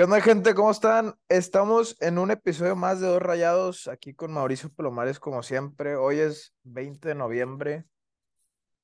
[0.00, 0.54] ¿Qué onda, gente?
[0.54, 1.14] ¿Cómo están?
[1.28, 5.94] Estamos en un episodio más de Dos Rayados, aquí con Mauricio Palomares, como siempre.
[5.96, 7.84] Hoy es 20 de noviembre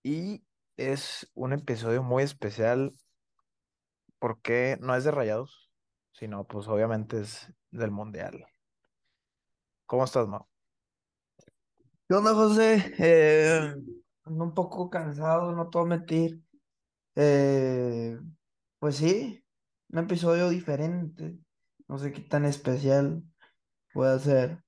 [0.03, 0.45] y
[0.77, 2.93] es un episodio muy especial
[4.19, 5.71] porque no es de Rayados,
[6.13, 8.45] sino pues obviamente es del Mundial.
[9.87, 10.47] ¿Cómo estás, Mau?
[12.07, 12.95] ¿Qué onda, José?
[12.99, 13.75] Eh,
[14.27, 16.43] un poco cansado, no te voy mentir.
[17.15, 18.19] Eh,
[18.79, 19.46] pues sí,
[19.91, 21.39] un episodio diferente.
[21.89, 23.23] No sé qué tan especial
[23.93, 24.65] puede ser,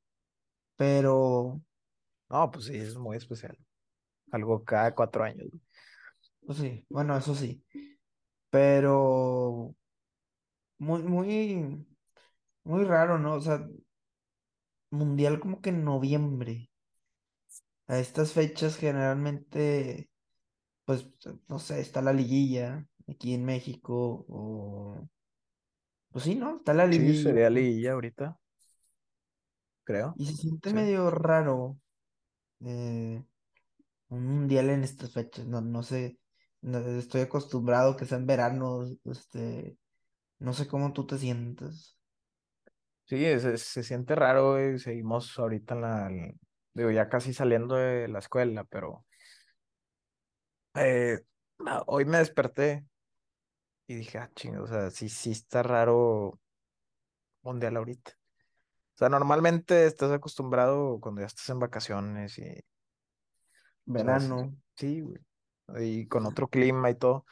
[0.77, 1.63] pero
[2.31, 3.57] No, pues sí, es muy especial.
[4.33, 5.49] Algo cada cuatro años.
[6.47, 7.65] pues sí, bueno, eso sí.
[8.51, 9.75] Pero
[10.79, 11.87] muy, muy,
[12.65, 13.35] muy raro, ¿no?
[13.35, 13.67] O sea,
[14.91, 16.71] mundial como que en noviembre.
[17.89, 20.11] A estas fechas generalmente,
[20.87, 21.09] pues,
[21.49, 25.09] no sé, está la liguilla aquí en México o
[26.11, 26.57] Pues sí, ¿no?
[26.57, 28.39] Está la Sí, liguilla sería liguilla ahorita,
[29.85, 30.19] creo.
[30.19, 30.75] y se siente Sí.
[30.75, 31.79] medio raro
[32.67, 33.25] eh,
[34.11, 35.47] un mundial en estas fechas.
[35.47, 36.19] No, no sé,
[36.63, 39.79] no- estoy acostumbrado que sea en verano, este,
[40.41, 41.99] no sé cómo tú te sientes.
[43.07, 44.79] Sí, se, se siente raro, güey.
[44.79, 46.11] Seguimos ahorita en la,
[46.75, 49.07] digo, ya casi saliendo de la escuela, pero
[50.75, 51.21] eh,
[51.59, 52.87] no, hoy me desperté
[53.89, 56.39] y dije, ah, chingo, o sea, sí, sí está raro
[57.43, 58.13] mundial ahorita.
[58.95, 62.61] O sea, normalmente estás acostumbrado cuando ya estás en vacaciones y, sí,
[63.87, 65.21] Verano, sí, güey,
[65.81, 67.25] y con otro clima y todo.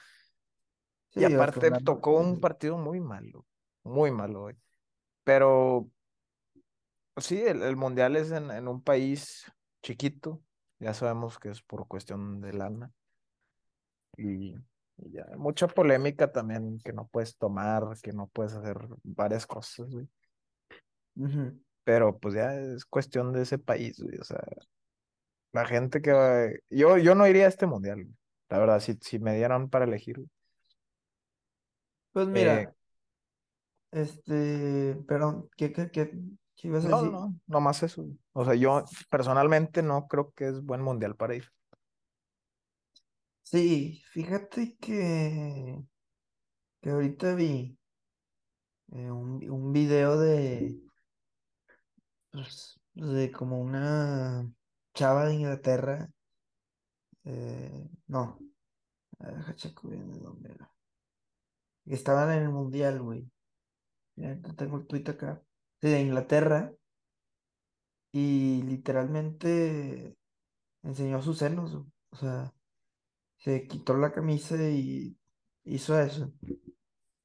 [1.15, 3.45] Y aparte tocó un partido muy malo,
[3.83, 4.57] muy malo, güey.
[5.25, 5.91] Pero
[7.19, 9.45] sí, el, el mundial es en, en un país
[9.83, 10.41] chiquito,
[10.79, 12.91] ya sabemos que es por cuestión de lana.
[14.17, 14.55] Y,
[14.99, 19.89] y ya, mucha polémica también, que no puedes tomar, que no puedes hacer varias cosas,
[19.91, 20.09] güey.
[21.85, 24.19] Pero pues ya es cuestión de ese país, güey.
[24.19, 24.41] O sea,
[25.53, 26.47] la gente que va...
[26.71, 28.17] Yo, yo no iría a este mundial, güey.
[28.49, 30.17] La verdad, si, si me dieran para elegir.
[30.19, 30.29] güey.
[32.13, 32.75] Pues Eh, mira,
[33.91, 36.11] este, perdón, ¿qué, qué, qué,
[36.57, 37.13] qué ibas a no, decir?
[37.13, 38.03] no, no más eso.
[38.03, 38.19] güey.
[38.33, 41.51] O sea, yo personalmente no creo que es buen mundial para ir.
[43.51, 45.79] Sí, fíjate que,
[46.81, 47.77] que ahorita vi
[48.93, 50.81] eh, un, un video de,
[52.31, 54.49] pues, de como una
[54.95, 56.09] chava de Inglaterra
[57.25, 58.39] Eh, no,
[59.21, 60.73] a ver, deja checo bien de dónde era.
[61.87, 63.31] Estaban en el mundial, güey.
[64.17, 65.43] Mira, te tengo el tweet acá.
[65.83, 66.73] De Inglaterra.
[68.13, 70.17] Y literalmente
[70.85, 71.75] enseñó sus senos.
[72.11, 72.55] O sea,
[73.39, 75.19] se quitó la camisa y
[75.65, 76.33] hizo eso.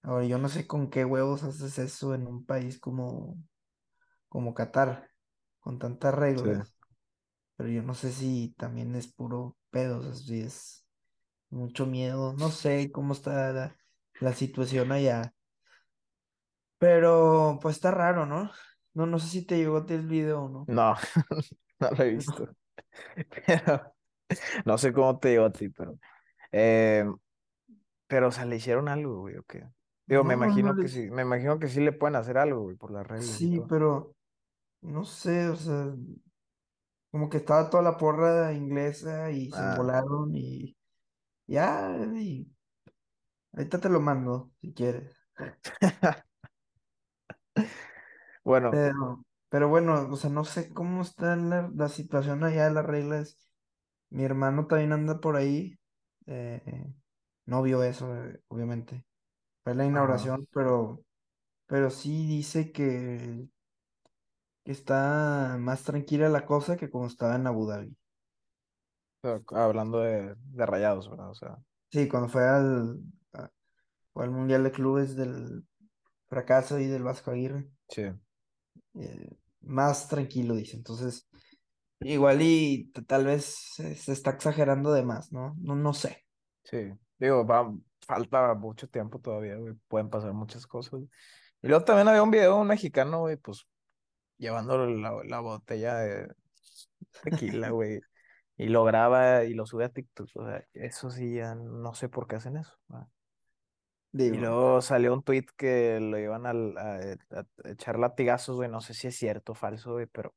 [0.03, 3.37] Ahora, yo no sé con qué huevos haces eso en un país como,
[4.29, 5.11] como Qatar,
[5.61, 6.49] con tantas Sí.
[6.55, 6.75] reglas.
[7.57, 10.85] Pero yo no sé si también es puro pedo, o sea, si es
[11.49, 12.33] mucho miedo.
[12.33, 13.77] No sé cómo está la,
[14.21, 15.33] la situación allá.
[16.77, 18.51] Pero pues está raro, ¿no?
[18.93, 20.67] No, no sé si te llegó el video o no.
[20.67, 20.95] No,
[21.79, 22.55] no lo he visto.
[23.47, 23.93] Pero
[24.65, 25.99] no sé cómo te digo a ti, pero...
[26.51, 27.05] eh,
[28.07, 29.63] pero, o sea, le hicieron algo, güey, ¿o qué?
[30.05, 32.37] Digo, me No, no, no imagino que sí, me imagino que sí le pueden hacer
[32.37, 33.69] algo, güey, por las reglas y Sí, todo.
[33.69, 34.15] pero
[34.81, 35.93] no sé, o sea,
[37.11, 40.77] como que estaba toda la porra inglesa y se Ah, volaron y
[41.47, 42.47] ya, y
[43.53, 45.15] ahorita te lo mando si quieres.
[48.43, 52.71] bueno, Pero, pero bueno, o sea, no sé cómo está la, la situación allá de
[52.73, 53.50] las reglas.
[54.11, 55.79] Mi hermano también anda por ahí.
[56.27, 56.93] eh,
[57.45, 59.05] no vio eso, eh, obviamente.
[59.63, 60.31] Fue la ajá.
[60.31, 61.03] inauguración, pero,
[61.67, 63.47] pero sí dice que
[64.63, 67.95] que está más tranquila la cosa que como estaba en Abu Dhabi.
[69.23, 71.29] O sea, hablando de, de rayados, ¿verdad?
[71.31, 71.57] O sea,
[71.91, 72.99] Sí, cuando fue al,
[73.33, 73.51] a-
[74.13, 75.65] fue al Mundial de Clubes del
[76.29, 78.03] fracaso y del Vasco Aguirre, sí,
[78.95, 79.29] eh,
[79.61, 80.75] más tranquilo, dice.
[80.77, 81.27] Entonces,
[82.01, 83.45] igual y tal vez
[83.75, 85.55] se, se está exagerando de más, ¿no?
[85.59, 86.25] No, no sé.
[86.63, 86.91] sí.
[87.19, 87.71] Digo, va,
[88.07, 89.75] falta mucho tiempo todavía, güey.
[89.87, 91.01] Pueden pasar muchas cosas.
[91.61, 93.67] Y luego también había un video de un mexicano, güey, pues,
[94.37, 96.33] llevando la, la botella de
[97.21, 98.01] tequila, güey.
[98.57, 100.29] Y lo graba y lo sube a TikTok.
[100.35, 102.73] O sea, eso sí, ya no sé por qué hacen eso.
[104.27, 108.69] Y luego salió un tweet que lo iban a, a- a echar latigazos, güey.
[108.69, 110.35] No sé si es cierto o falso, güey, pero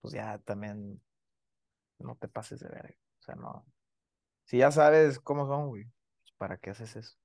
[0.00, 1.02] pues ya también
[1.98, 2.96] no te pases de verga.
[3.20, 3.66] O sea, no.
[4.46, 7.16] Si ya sabes cómo son, güey, pues, ¿para qué haces eso?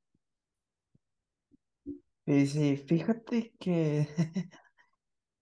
[2.25, 4.07] Y sí, fíjate que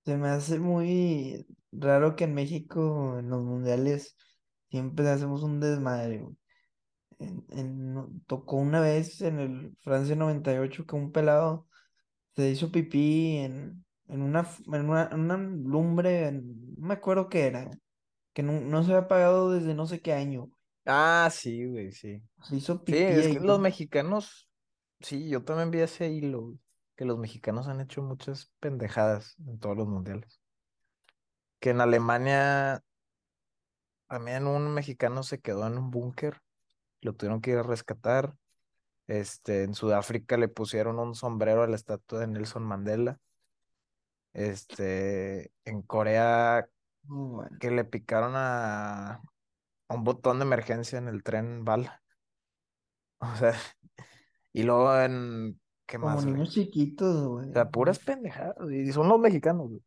[0.05, 4.17] se me hace muy raro que en México, en los mundiales,
[4.69, 6.25] siempre hacemos un desmadre.
[7.19, 11.67] En, en- tocó una vez en el Francia 98 que un pelado
[12.35, 17.47] se hizo pipí en, en una, en una, en una lumbre, no me acuerdo qué
[17.47, 17.69] era,
[18.33, 20.51] que no, no se había pagado desde no sé qué año.
[20.85, 22.21] Ah, sí, güey, sí.
[22.41, 23.29] Se hizo Sí, pipí es ahí.
[23.29, 24.49] que los mexicanos,
[25.01, 26.55] sí, yo también vi ese hilo,
[26.95, 30.41] que los mexicanos han hecho muchas pendejadas en todos los mundiales.
[31.59, 32.81] Que en Alemania
[34.07, 36.41] también un mexicano se quedó en un búnker,
[37.01, 38.35] lo tuvieron que ir a rescatar.
[39.07, 43.19] Este, en Sudáfrica le pusieron un sombrero a la estatua de Nelson Mandela.
[44.33, 46.69] Este, en Corea
[47.03, 47.59] Muy bueno.
[47.59, 49.21] que le picaron a, a
[49.95, 52.03] un botón de emergencia en el tren bala.
[53.21, 53.53] O sea,
[54.53, 56.35] y luego en, ¿qué Como más, güey?
[56.35, 57.49] niños chiquitos, güey.
[57.49, 59.81] O sea, puras pendejadas, y son los mexicanos, güey.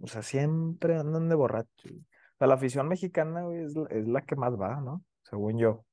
[0.00, 1.92] O sea, siempre andan de borrachos.
[1.92, 5.04] O sea, la afición mexicana, güey, es, la- es la que más va, ¿no?
[5.22, 5.84] Según yo.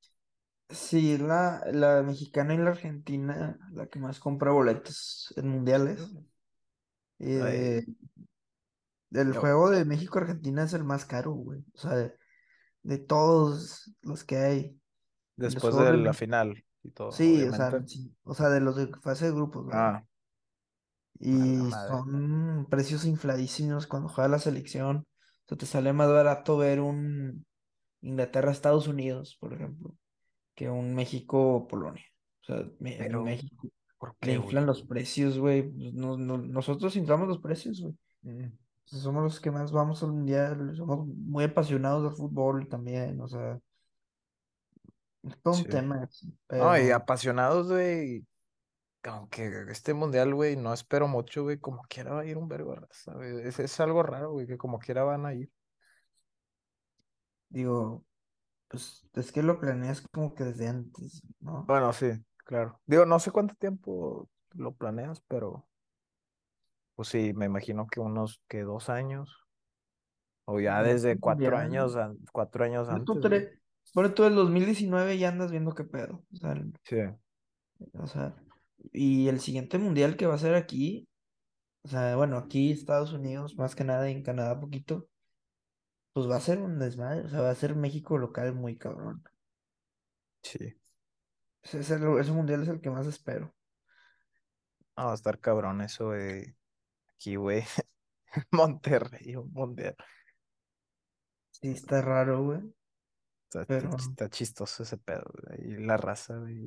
[0.68, 6.12] Sí, la, la mexicana y la argentina, la que más compra boletos en mundiales.
[7.18, 7.84] Eh,
[9.12, 11.64] el yo- juego de México-Argentina es el más caro, güey.
[11.74, 12.14] O sea, de,
[12.82, 14.80] de todos los que hay.
[15.36, 18.88] Después de la final y todo, Sí, o sea, sí, o sea, de los de
[19.02, 19.98] fase de grupos, vaya.
[19.98, 20.04] Ah,
[21.18, 24.98] Y son precios infladísimos cuando juega la selección.
[24.98, 27.46] O sea, te sale más barato ver un
[28.02, 29.94] Inglaterra-Estados Unidos, por ejemplo,
[30.54, 32.04] que un México-Polonia.
[32.42, 32.64] O sea,
[32.96, 35.62] Pero, México ¿por le inflan los precios, güey.
[35.62, 37.94] Pues no- no- nosotros inflamos los precios, güey.
[38.22, 38.52] Mm,
[38.84, 43.58] somos los que más vamos al mundial, somos muy apasionados del fútbol también, o sea,
[45.22, 48.26] es todo un tema, eso, No, y pero apasionados, güey.
[49.02, 51.58] Aunque este mundial, güey, no espero mucho, güey.
[51.58, 53.40] Como quiera va a ir un vergo raza, güey.
[53.46, 55.50] Es, es algo raro, güey, que como quiera van a ir.
[57.48, 58.04] digo,
[58.68, 61.64] pues es que lo planeas como que desde antes, ¿no?
[61.66, 62.10] Bueno, sí,
[62.46, 62.80] claro.
[62.86, 65.68] Digo, no sé cuánto tiempo lo planeas, pero
[66.94, 69.30] pues sí, me imagino que unos que dos años.
[70.46, 71.96] O ya desde cuatro años,
[72.32, 73.44] cuatro años tú antes, güey.
[73.44, 73.60] tres,
[73.92, 76.96] pone tú el 2019 ya andas viendo qué pedo, o sea, el- Sí,
[77.94, 78.36] o sea,
[78.92, 81.08] y el siguiente mundial que va a ser aquí,
[81.84, 85.08] o sea, bueno, aquí Estados Unidos, más que nada, y en Canadá poquito,
[86.12, 89.22] pues va a ser un desmadre, o sea, va a ser México local muy cabrón.
[90.42, 90.74] sí.
[91.62, 93.54] Ese, es el- ese mundial es el que más espero.
[94.96, 96.56] No, va a estar cabrón eso, güey.
[97.14, 97.64] Aquí, güey.
[98.52, 99.96] Monterrey, un mundial.
[101.50, 102.60] Sí, está raro, güey.
[103.44, 105.72] Está, está Pero ch- está chistoso ese pedo, güey.
[105.72, 106.66] Y la raza, güey.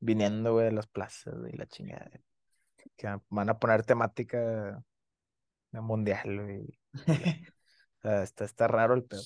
[0.00, 2.10] Viniendo, güey, de las plazas, güey, la chingada.
[2.96, 4.82] Que van van a poner temática
[5.70, 6.62] de mundial, güey.
[6.62, 6.78] y.
[8.04, 9.22] O sea, está, está raro el pedo.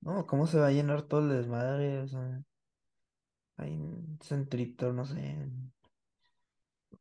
[0.00, 2.00] no, ¿cómo se va a llenar todo el desmadre?
[2.00, 2.42] O sea,
[3.60, 5.36] hay un centrito, no sé.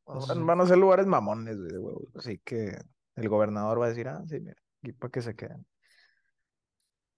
[0.03, 2.15] cosas Van, a ser lugares mamones, güey, de huevos.
[2.15, 2.77] Así que
[3.15, 5.65] el gobernador va a decir, ah, sí, mira, aquí para que se queden.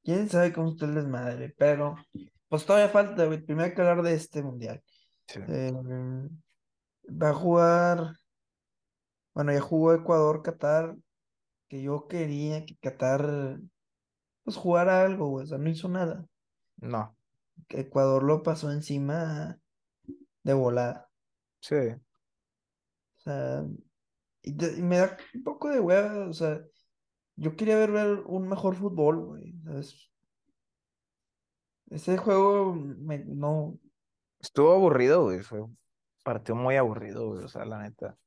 [0.03, 1.95] Quién sabe cómo está el desmadre, pero
[2.49, 3.43] pues todavía falta, güey.
[3.43, 4.81] Primero hay que hablar de este mundial.
[5.27, 5.39] Sí.
[5.47, 5.73] Eh,
[7.09, 8.13] va a jugar,
[9.33, 10.95] bueno, ya jugó Ecuador, Qatar,
[11.67, 13.59] que yo quería que Qatar
[14.43, 15.45] pues jugara algo, güey.
[15.45, 16.25] O sea, no hizo nada.
[16.77, 17.15] No,
[17.69, 19.57] Ecuador lo pasó encima
[20.43, 21.09] de volada.
[21.61, 21.75] sí.
[23.17, 23.63] O sea,
[24.41, 26.59] y, te- y me da un poco de hueva, o sea,
[27.35, 29.53] yo quería ver, ver un mejor fútbol, güey.
[29.63, 30.11] ¿sabes?
[31.91, 33.77] Ese juego me, no,
[34.39, 35.41] Estuvo aburrido, güey.
[35.41, 35.77] Fue un
[36.23, 37.43] partido muy aburrido, güey.
[37.43, 38.17] O sea, la neta.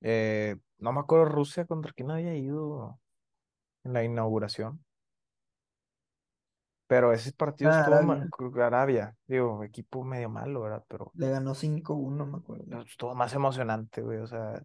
[0.00, 2.98] Eh, no me acuerdo Rusia contra quién había ido
[3.84, 4.84] en la inauguración.
[6.90, 10.84] Pero ese partido ah, estuvo ma- Arabia, digo, equipo medio malo, ¿verdad?
[10.88, 12.64] Pero le ganó 5-1, me acuerdo.
[12.82, 14.18] estuvo más emocionante, güey.
[14.18, 14.60] O sea,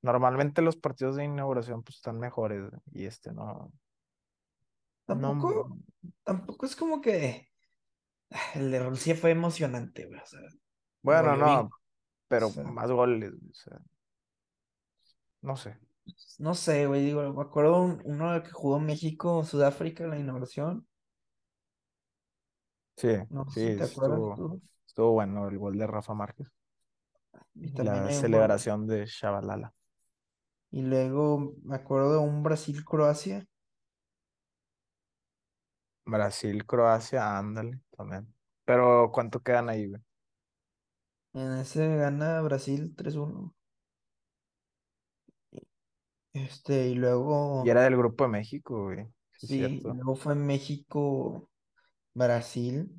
[0.00, 3.70] normalmente los partidos de inauguración pues están mejores, y este no,
[5.04, 5.78] Tampoco, no,
[6.24, 7.48] tampoco es como que
[8.30, 10.20] ah, el de Rusia fue emocionante, güey.
[10.20, 10.40] O sea,
[11.02, 11.38] bueno, bien.
[11.38, 11.70] no, O
[12.28, 13.78] pero sea, más goles, o sea,
[15.42, 15.78] no sé.
[16.38, 20.86] no sé, güey, digo, me acuerdo un- uno que jugó México, Sudáfrica en la inauguración.
[22.96, 24.24] Sí, No sé sí, si te acuerdas
[24.86, 26.48] estuvo, bueno el gol de Rafa Márquez
[27.54, 28.50] Y y la gol.
[28.50, 29.72] celebración de Shabalala.
[30.70, 33.48] Y luego me acuerdo de un Brasil-Croacia.
[36.04, 38.32] Brasil, Croacia, ándale, también.
[38.64, 40.02] Pero ¿cuánto quedan ahí, güey?
[41.34, 43.54] En ese gana Brasil 3-1.
[46.32, 46.94] Este, y
[47.60, 49.06] Y luego, era del Grupo de México, güey.
[49.36, 51.48] Sí, sí, luego fue México,
[52.16, 52.90] Brasil,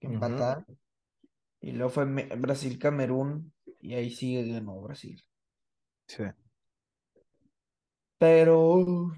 [0.00, 0.08] que.
[1.60, 5.24] Y luego fue Me- Brasil, Camerún, y ahí sigue ganó Brasil.
[6.06, 6.22] Sí.
[8.18, 9.12] Pero,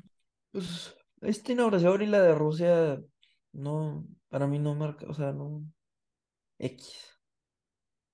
[0.52, 3.00] pues, esta inauguración y la de Rusia,
[3.52, 5.64] no, para mí no marca, o sea, no,
[6.58, 7.18] X.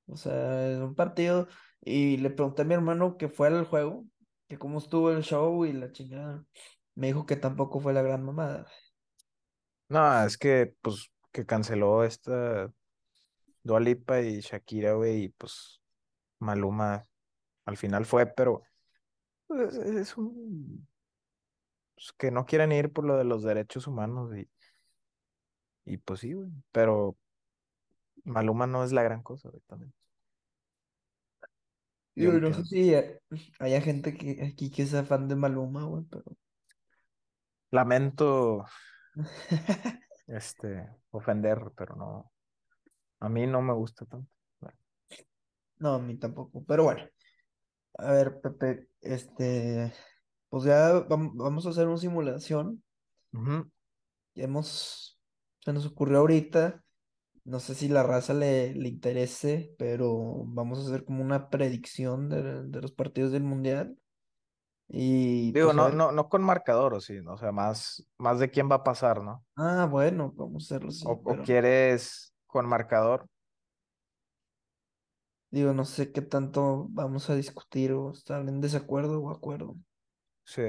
[0.07, 1.49] O sea, es un partido,
[1.81, 4.07] y le pregunté a mi hermano que fue al juego,
[4.49, 6.45] que cómo estuvo el show y la chingada.
[6.95, 8.67] Me dijo que tampoco fue la gran mamada.
[9.91, 12.73] No, es que, pues, que canceló esta
[13.65, 15.81] Dua Lipa y Shakira, güey, y pues
[16.39, 17.07] Maluma
[17.65, 18.63] al final fue, pero
[19.49, 20.87] pues, es un...
[21.95, 24.49] pues, que no quieren ir por lo de los derechos humanos y,
[25.85, 27.17] y pues sí, güey, pero
[28.25, 29.93] Maluma no es la gran cosa, güey, también.
[32.15, 33.21] Yo no sé si eh,
[33.59, 36.37] haya gente que aquí que sea fan de Maluma, güey, pero
[37.73, 38.67] Lamento,
[40.27, 42.33] este, ofender, pero no,
[43.21, 44.31] a mí no me gusta tanto.
[44.61, 44.79] Bueno,
[45.79, 46.65] no, a mí tampoco.
[46.67, 47.03] Pero bueno,
[47.99, 49.93] a ver, Pepe, este,
[50.51, 52.83] pues ya vam- vamos a hacer una simulación.
[54.35, 55.21] hemos,
[55.61, 56.83] se nos ocurrió ahorita,
[57.45, 62.29] no sé si la raza le, le interese, pero vamos a hacer como una predicción
[62.31, 63.99] de, de los partidos del Mundial.
[64.93, 68.51] Y Digo, pues no, no, no con marcador, o sí, o sea, más, más de
[68.51, 69.45] quién va a pasar, ¿no?
[69.57, 73.27] ah, bueno, vamos a hacerlo O, así, o pero quieres con marcador,
[75.51, 79.77] digo, no sé qué tanto vamos a discutir o estar en desacuerdo o acuerdo,
[80.45, 80.63] sí,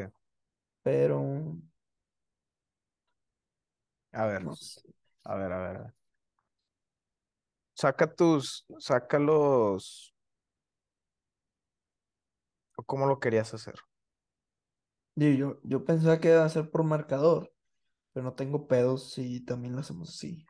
[0.84, 1.58] pero
[4.14, 4.82] a ver, no sé.
[5.24, 5.78] a ver, a ver.
[5.78, 5.94] a ver.
[7.74, 10.14] Saca tus, saca los,
[12.86, 13.76] ¿cómo lo querías hacer?
[15.16, 17.52] Yo, yo pensaba que iba a ser por marcador,
[18.14, 20.46] pero no tengo pedos si también lo hacemos así.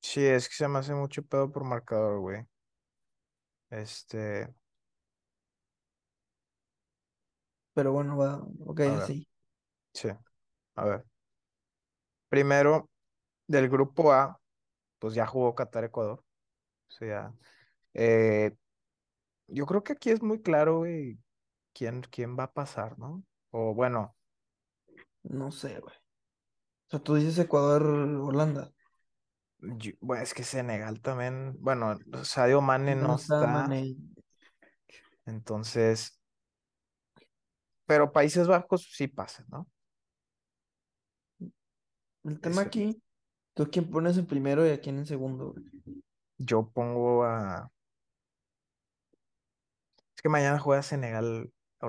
[0.00, 2.46] Sí, es que se me hace mucho pedo por marcador, güey.
[3.70, 4.54] Este,
[7.74, 9.26] Pero bueno, va, ok, a así.
[9.92, 10.08] sí,
[10.76, 11.04] a ver.
[12.28, 12.90] Primero,
[13.46, 14.40] del grupo A,
[14.98, 16.20] pues ya jugó Qatar-Ecuador.
[16.20, 17.34] O sea,
[17.94, 18.52] eh,
[19.48, 21.18] yo creo que aquí es muy claro, güey,
[21.74, 23.24] quién, quién va a pasar, ¿no?
[23.50, 24.16] O bueno,
[25.24, 25.94] No sé, güey.
[25.94, 28.72] O sea, tú dices Ecuador, Holanda.
[29.58, 33.96] yo- bueno, es que Senegal también, bueno, Sadio Mane No no está está, Mané.
[35.26, 36.18] entonces,
[37.86, 39.68] pero Países Bajos sí pasa, ¿no?
[42.24, 43.00] El tema Eso, aquí,
[43.54, 45.54] ¿tú quién pones en primero y a quién en segundo?
[46.38, 47.70] yo pongo a,
[50.16, 50.82] es que mañana juega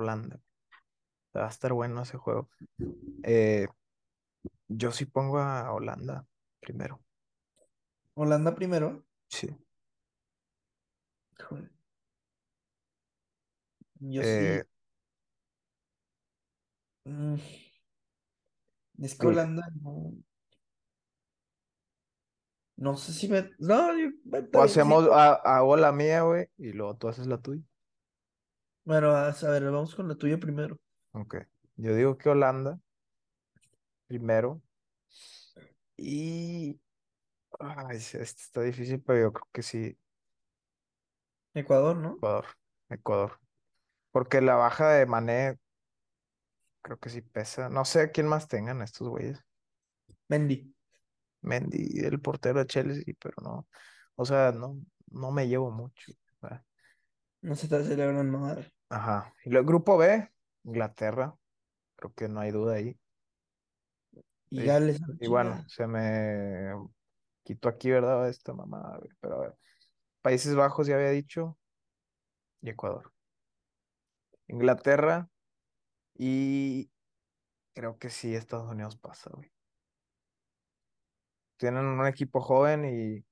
[0.00, 0.40] Senegal-Holanda,
[1.36, 2.50] va a estar bueno ese juego.
[3.24, 3.68] Eh,
[4.68, 6.26] yo sí pongo a Holanda
[6.60, 7.00] primero,
[8.14, 9.04] Holanda primero.
[9.28, 9.48] sí.
[14.00, 14.64] Yo Eh,
[17.04, 17.10] sí.
[17.10, 17.36] mm,
[18.98, 19.26] es que sí.
[19.28, 20.12] Holanda no.
[22.76, 23.50] No sé si me.
[23.58, 24.74] No, yo- está O bien, sí.
[24.80, 27.62] hacemos, a- hago la mía, güey, y luego tú haces la tuya.
[28.86, 30.78] Bueno, a ver, vamos con la tuya primero.
[31.10, 31.38] Ok.
[31.74, 32.78] Yo digo que Holanda
[34.06, 34.62] primero.
[35.96, 36.80] Y.
[37.58, 39.98] Ay, este está difícil, pero yo creo que sí,
[41.52, 42.14] Ecuador, ¿no?
[42.16, 42.44] Ecuador.
[42.90, 43.40] Ecuador.
[44.12, 45.58] Porque la baja de Mané,
[46.82, 47.68] creo que sí pesa.
[47.68, 49.42] No sé quién más tengan estos güeyes.
[50.28, 50.72] Mendy.
[51.40, 53.66] Mendy, el portero de Chelsea, pero no.
[54.14, 54.78] O sea, no,
[55.08, 56.12] no me llevo mucho.
[57.40, 58.75] No se está celebrando madre.
[58.88, 59.34] Ajá.
[59.44, 60.30] Y luego grupo B,
[60.64, 61.36] Inglaterra.
[61.96, 62.98] Creo que no hay duda ahí.
[64.50, 66.72] Y Y, Gales, y bueno, se me
[67.42, 68.28] quitó aquí, ¿verdad?
[68.28, 69.54] Esta mamada, Pero a ver.
[70.22, 71.58] Países Bajos ya había dicho.
[72.60, 73.12] Y Ecuador.
[74.48, 75.28] Inglaterra.
[76.14, 76.90] Y
[77.74, 79.52] creo que sí, Estados Unidos pasa, güey.
[81.58, 83.24] Tienen un equipo joven y,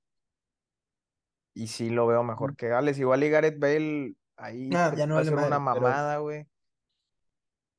[1.53, 2.99] y sí lo veo mejor que Gales.
[2.99, 6.47] Igual y Gareth Bale ahí Ah, ya no puede vale hacer una madre, mamada, güey.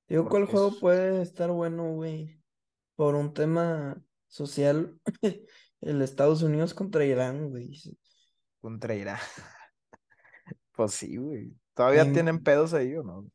[0.08, 2.40] Digo, ¿cuál juego puede estar bueno, güey?
[2.94, 5.00] Por un tema social.
[5.80, 7.72] El Estados Unidos contra Irán, güey.
[8.60, 9.18] contra Irán.
[10.72, 11.48] Pues sí, güey.
[11.48, 13.26] A ¿Todavía mí tienen pedos ahí o no?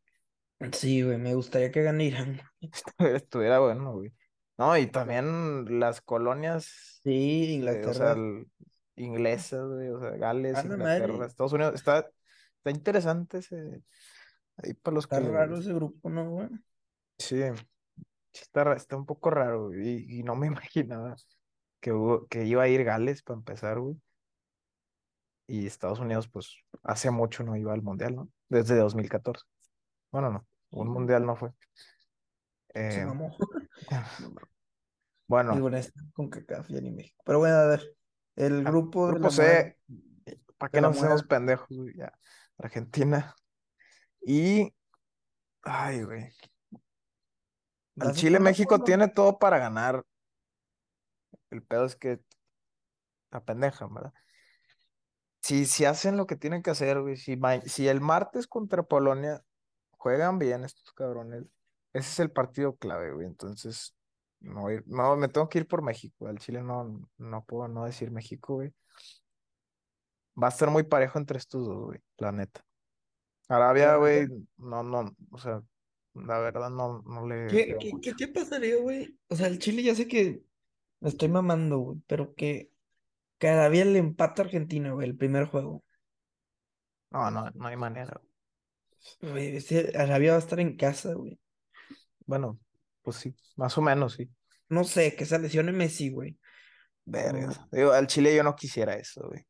[0.73, 2.39] Sí, güey, me gustaría que gane Irán.
[2.99, 4.13] Estuviera bueno, güey.
[4.59, 8.11] No, y también las colonias, Sí, eh, o sea, Inglaterra.
[8.13, 8.47] el-
[8.95, 11.73] inglesas, güey, o sea, Gales, A la Inglaterra, madre, Estados Unidos.
[11.73, 12.07] Está,
[12.61, 13.81] está interesante ese,
[14.57, 16.49] ahí para los está que raro ese grupo, ¿no, güey?
[17.17, 17.41] Sí,
[18.33, 21.15] está, está un poco raro, güey, y, y no me imaginaba
[21.79, 23.99] que, hubo- que iba a ir Gales para empezar, güey.
[25.47, 28.29] Y Estados Unidos, pues, hace mucho no iba al Mundial, ¿no?
[28.47, 29.43] Desde 2014.
[30.11, 31.51] Bueno, no, un Mundial no fue.
[32.73, 33.35] Se Eh, mamó.
[35.27, 37.23] Bueno, Digo, este, con CACAF y México.
[37.25, 37.95] Pero bueno, a ver,
[38.35, 41.95] el ah, grupo de Grupo la muerte, C, ¿para qué de nos hacemos pendejos, güey?
[41.95, 42.13] Ya,
[42.57, 43.35] Argentina.
[44.21, 44.73] Y,
[45.63, 46.23] ay, güey.
[46.23, 46.31] Al
[47.95, 50.03] ¿vas a Chile, México tiene todo para ganar.
[51.49, 52.21] El pedo es que
[53.31, 54.13] la pendeja, ¿verdad?
[55.41, 59.43] Si, si hacen lo que tienen que hacer, güey, si, si el martes contra Polonia
[59.97, 61.43] juegan bien estos cabrones,
[61.93, 63.27] ese es el partido clave, güey.
[63.27, 63.95] Entonces,
[64.39, 66.27] no, no, me tengo que ir por México.
[66.27, 68.73] Al Chile no, no puedo no decir México, güey.
[70.41, 72.65] Va a estar muy parejo entre estos dos, güey, la neta.
[73.47, 75.61] Arabia, güey, no, no, o sea,
[76.13, 77.99] la verdad no, no le ¿Qué, qué, mucho.
[78.01, 79.17] qué, qué pasaría, güey?
[79.27, 80.41] O sea, el Chile ya sé que
[80.99, 82.71] me estoy mamando, güey, pero que
[83.37, 85.83] cada día le empata a Argentina, güey, el primer juego.
[87.11, 88.21] No, no, no hay manera.
[89.21, 89.57] güey.
[89.95, 91.39] Arabia va a estar en casa, güey.
[92.25, 92.59] Bueno,
[93.01, 94.29] pues sí, más o menos, sí.
[94.69, 96.39] No sé, que se lesione Messi, güey.
[97.03, 97.59] Vergas.
[97.71, 99.45] Digo, al Chile yo no quisiera eso, güey.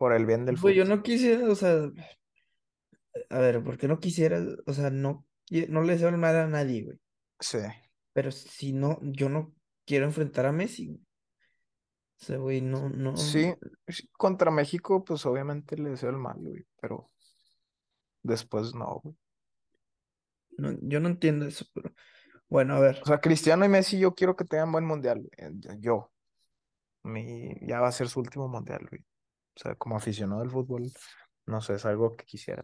[0.00, 0.88] Por el bien del yo fútbol.
[0.88, 1.90] no quisiera, o sea,
[3.28, 4.40] a ver, ¿por qué no quisiera?
[4.66, 5.26] O sea, no,
[5.68, 6.98] no le deseo el mal a nadie, güey.
[7.38, 7.58] Sí.
[8.14, 9.54] Pero si no, yo no
[9.84, 11.00] quiero enfrentar a Messi, güey.
[12.18, 13.52] O sea, güey, no, no, Sí,
[13.88, 16.64] sí, contra México, pues obviamente le deseo el mal, güey.
[16.80, 17.10] Pero
[18.22, 19.14] después no, güey.
[20.56, 21.92] no, yo no entiendo eso, pero
[22.48, 23.00] bueno, a ver.
[23.02, 25.18] O sea, Cristiano y Messi, yo quiero que tengan buen mundial.
[25.18, 25.30] güey.
[25.36, 26.10] Eh, Yo.
[27.02, 29.04] Mi, ya va a ser su último mundial, güey.
[29.60, 30.90] O sea, como aficionado al fútbol,
[31.44, 32.62] no sé, es algo que quisiera.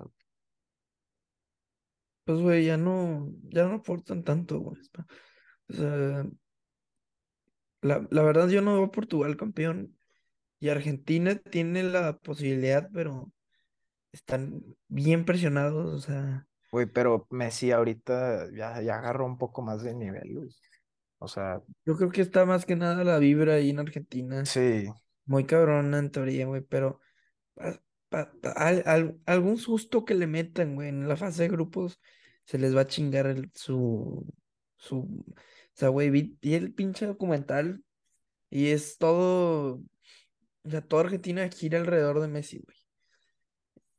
[2.25, 4.81] Pues, güey, ya no, ya no aportan tanto, güey.
[5.69, 6.27] O sea,
[7.83, 9.95] la, la verdad yo no veo a Portugal campeón
[10.59, 13.31] y Argentina tiene la posibilidad, pero
[14.13, 19.83] están bien presionados, o sea, Güey, pero Messi ahorita ya, ya agarró un poco más
[19.83, 20.49] de nivel, güey.
[21.19, 24.89] O sea, yo creo que está más que nada la vibra ahí en Argentina, sí,
[25.27, 27.01] muy cabrona en teoría, güey, pero
[27.55, 31.49] pa- pa- pa- al- al- algún susto que le metan, güey, en la fase de
[31.51, 32.01] grupos
[32.47, 34.27] se les va a chingar el- su,
[34.77, 35.35] su, o
[35.75, 37.85] sea, güey, vi, vi el pinche documental
[38.51, 39.83] y es todo,
[40.65, 42.77] o sea, toda Argentina gira alrededor de Messi, güey.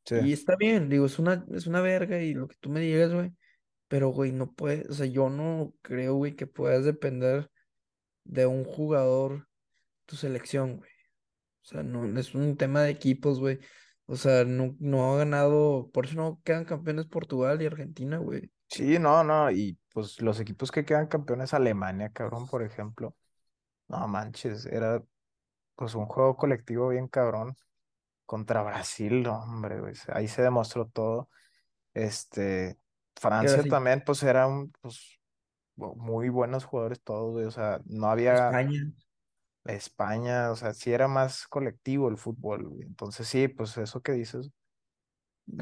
[0.04, 0.16] sí.
[0.16, 3.12] Y está bien, digo, es una, es una verga y lo que tú me digas,
[3.12, 3.32] güey.
[3.88, 7.50] Pero, güey, no puedes, o sea, yo no creo, güey, que puedas depender
[8.24, 9.48] de un jugador
[10.06, 10.90] tu selección, güey.
[11.68, 13.58] O sea, no, es un tema de equipos, güey.
[14.06, 18.50] O sea, no, no ha ganado, por eso no quedan campeones Portugal y Argentina, güey.
[18.68, 23.14] Sí, no, no, y pues los equipos que quedan campeones, Alemania, cabrón, por ejemplo,
[23.86, 25.02] no manches, era
[25.76, 27.54] pues un juego colectivo bien cabrón
[28.24, 31.28] contra Brasil, no, hombre, güey, ahí se demostró todo.
[31.92, 32.78] Este,
[33.14, 35.18] Francia también, pues eran pues
[35.76, 38.90] muy buenos jugadores todos, güey, o sea, no había España.
[39.74, 42.82] España, o sea, sí era más colectivo el fútbol, güey.
[42.86, 44.50] Entonces sí, pues eso que dices,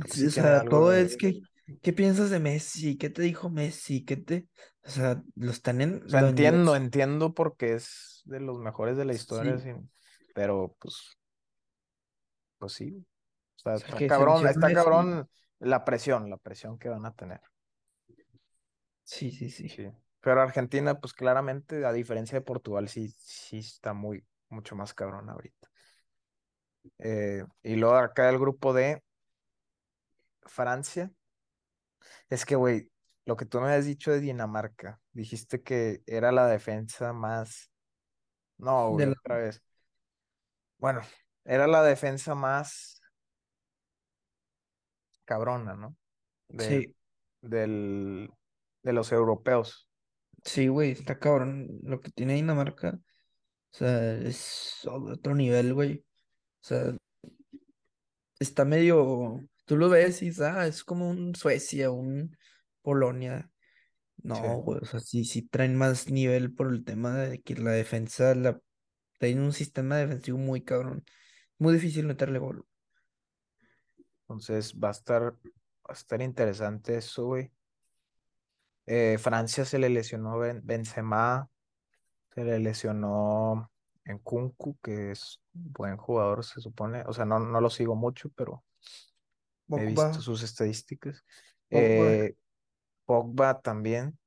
[0.07, 1.07] Sí, sí o sea, todo de...
[1.07, 1.41] es que,
[1.83, 2.97] ¿qué piensas de Messi?
[2.99, 4.05] ¿Qué te dijo Messi?
[4.05, 4.49] ¿Qué te,
[4.85, 8.97] o sea, lo están en O sea, los entiendo, entiendo porque es de los mejores
[8.97, 9.71] de la historia, Sí, sí,
[10.33, 11.17] pero pues,
[12.59, 13.05] pues sí.
[13.57, 17.15] O sea, o sea, está cabrón, está cabrón la presión, la presión que van a
[17.15, 17.41] tener,
[19.05, 19.69] Sí, sí, sí.
[19.69, 19.91] sí.
[20.27, 25.31] Pero Argentina, pues claramente, a diferencia de Portugal, sí, sí está muy, mucho más cabrón
[25.31, 25.69] ahorita.
[26.99, 29.03] Eh, y luego acá el grupo de
[30.47, 31.11] Francia.
[32.31, 32.91] Es que, güey,
[33.25, 37.71] lo que tú me has dicho de Dinamarca, dijiste que era la defensa más...
[38.59, 39.63] No, güey, la- otra vez.
[40.79, 41.03] Bueno,
[41.45, 43.01] era la defensa más
[45.25, 45.97] cabrona, ¿no?
[46.49, 46.95] De, Sí,
[47.43, 48.31] del,
[48.83, 49.89] de los europeos.
[50.47, 52.99] Sí, güey, está cabrón lo que tiene Dinamarca.
[53.73, 56.05] O sea, es otro nivel, güey.
[56.63, 56.97] O sea,
[58.39, 62.37] está medio, tú lo ves y ah, es como un Suecia, un
[62.83, 63.51] Polonia.
[64.17, 64.23] Sí.
[64.29, 67.73] No, güey, o sea, sí, sí traen más nivel por el tema de que la
[67.73, 68.61] defensa, la,
[69.19, 71.05] tienen un sistema defensivo muy cabrón.
[71.59, 72.67] Muy difícil meterle gol.
[74.23, 77.53] Entonces va a estar, va a estar interesante eso, güey.
[78.87, 81.49] Eh, Francia se le lesionó Ben- Benzema,
[82.35, 83.71] se le lesionó
[84.05, 87.05] en Kunku, que es buen jugador, se supone.
[87.07, 88.65] O sea, no, no lo sigo mucho, pero
[89.75, 91.25] he Pogba, visto sus estadísticas.
[91.71, 92.35] Pogba, Eh,
[93.07, 94.19] Pogba también.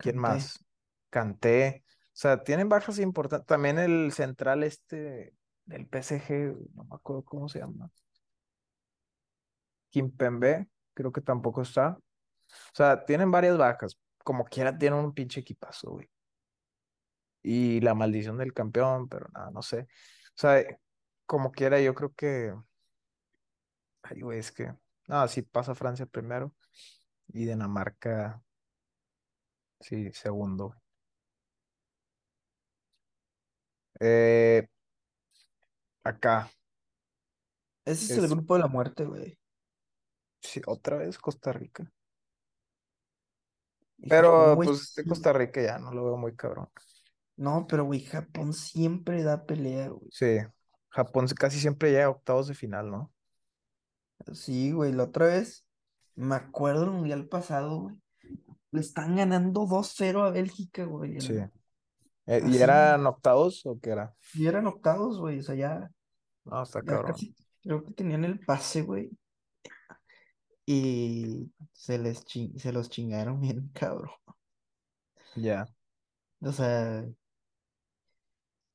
[0.00, 0.18] ¿Quién Kanté.
[0.18, 0.64] más?
[1.10, 1.84] Kanté.
[2.08, 3.46] O sea, tienen bajas importantes.
[3.46, 5.34] También el central este
[5.66, 7.90] del PSG, no me acuerdo cómo se llama.
[9.90, 11.98] Kimpembe, creo que tampoco está.
[12.72, 13.98] O sea, tienen varias bajas.
[14.24, 16.08] Como quiera, tienen un pinche equipazo, güey.
[17.42, 19.80] Y la maldición del campeón, pero nada, no sé.
[19.82, 19.86] O
[20.38, 20.64] sea,
[21.26, 22.52] como quiera, yo creo que.
[24.02, 24.72] Ay, güey, es que.
[25.08, 26.54] No, sí pasa Francia primero.
[27.28, 28.42] Y Dinamarca,
[29.80, 30.74] sí, segundo.
[34.00, 34.68] Eh,
[36.04, 36.50] acá,
[37.86, 39.38] Ese es el es, grupo de la muerte, güey.
[40.40, 41.92] sí, otra vez Costa Rica.
[44.02, 45.04] Japón, Pero pues este sí.
[45.04, 46.68] Costa Rica ya no lo veo muy cabrón.
[47.36, 50.10] No, pero güey, Japón siempre da pelea, güey.
[50.10, 50.38] Sí,
[50.88, 53.12] Japón casi siempre llega a octavos de final, ¿no?
[54.32, 55.66] Sí, güey, la otra vez,
[56.14, 58.00] me acuerdo el mundial pasado, güey.
[58.72, 61.20] Le están ganando dos cero a Bélgica, güey.
[61.20, 61.34] Sí.
[62.26, 64.14] Eh, ¿y eran octavos o qué era?
[64.32, 65.38] y eran octavos, güey.
[65.40, 65.90] O sea, ya,
[66.44, 67.04] No, está ya cabrón.
[67.04, 69.10] casi, creo que tenían el pase, güey.
[70.66, 74.10] Y se les chin- se los chingaron bien, cabrón.
[75.36, 75.66] Ya.
[76.40, 77.06] O sea,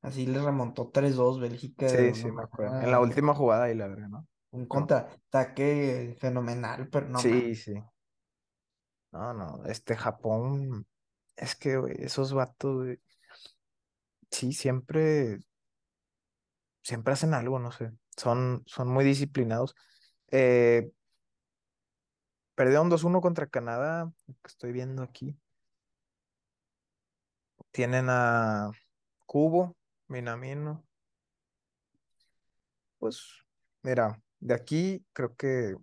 [0.01, 2.79] así le remontó tres dos Bélgica de Sí, sí, me acuerdo.
[2.81, 4.27] En la última jugada y la verdad, ¿no?
[4.51, 7.73] un contraataque fenomenal, pero no sí, sí.
[9.11, 10.87] No, no, este Japón,
[11.35, 12.87] es que, güey, esos vatos,
[14.31, 15.39] sí, siempre,
[16.83, 17.91] siempre hacen algo, no sé.
[18.17, 19.75] Son, son muy disciplinados.
[20.31, 20.91] Eh,
[22.61, 25.35] perdieron 2-1 contra Canadá, que estoy viendo aquí.
[27.71, 28.69] Tienen a
[29.25, 29.75] Kubo,
[30.07, 30.85] Minamino.
[32.99, 33.47] Pues,
[33.81, 35.75] mira, de aquí creo que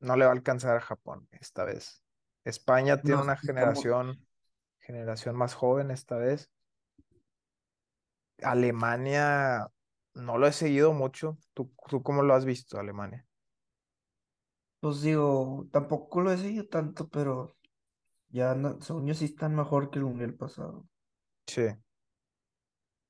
[0.00, 2.04] no le va a alcanzar a Japón esta vez.
[2.44, 4.22] España tiene una generación,
[4.80, 6.50] generación más joven esta vez.
[8.42, 9.66] Alemania
[10.12, 11.38] no lo he seguido mucho.
[11.54, 13.26] ¿Tú, tú cómo lo has visto, Alemania?
[14.80, 17.56] Pues digo, tampoco lo he seguido tanto, pero
[18.28, 20.86] ya no, según yo sí están mejor que el mundial pasado.
[21.46, 21.66] Sí.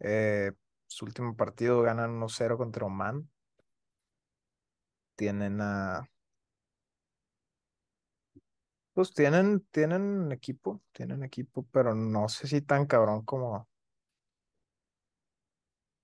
[0.01, 0.53] Eh,
[0.87, 3.29] su último partido ganan 1-0 contra Oman.
[5.17, 6.09] Tienen a.
[8.93, 13.69] Pues tienen, tienen equipo, tienen equipo, pero no sé si tan cabrón como,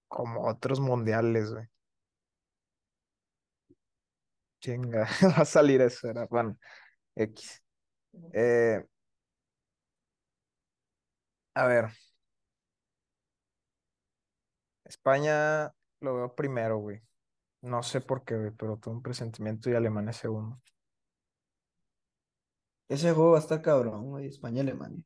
[0.09, 1.74] como otros mundiales, güey.
[4.65, 5.05] Chinga,
[5.37, 6.57] va a salir eso, era, bueno,
[7.17, 7.63] X.
[8.33, 8.85] Eh,
[11.55, 11.91] a ver,
[14.85, 17.03] España lo veo primero, güey.
[17.63, 20.61] No sé por qué, güey, pero tengo un presentimiento y Alemania segundo.
[22.89, 25.05] Ese juego va a estar cabrón, güey, España-Alemania.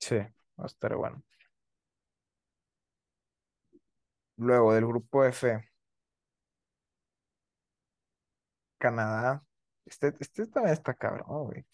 [0.00, 1.22] Sí, va a estar bueno.
[4.38, 5.62] Luego del grupo F,
[8.78, 9.42] Canadá.
[9.84, 11.64] Este, este también está cabrón, güey.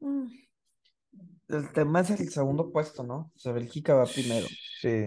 [0.00, 0.26] Mm.
[1.48, 3.32] El tema es el segundo puesto, ¿no?
[3.34, 4.46] O sea, Bélgica va primero.
[4.80, 5.06] Sí,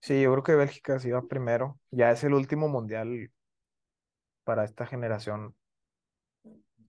[0.00, 1.78] sí, yo creo que Bélgica sí va primero.
[1.90, 3.30] Ya es el último mundial
[4.44, 5.54] para esta generación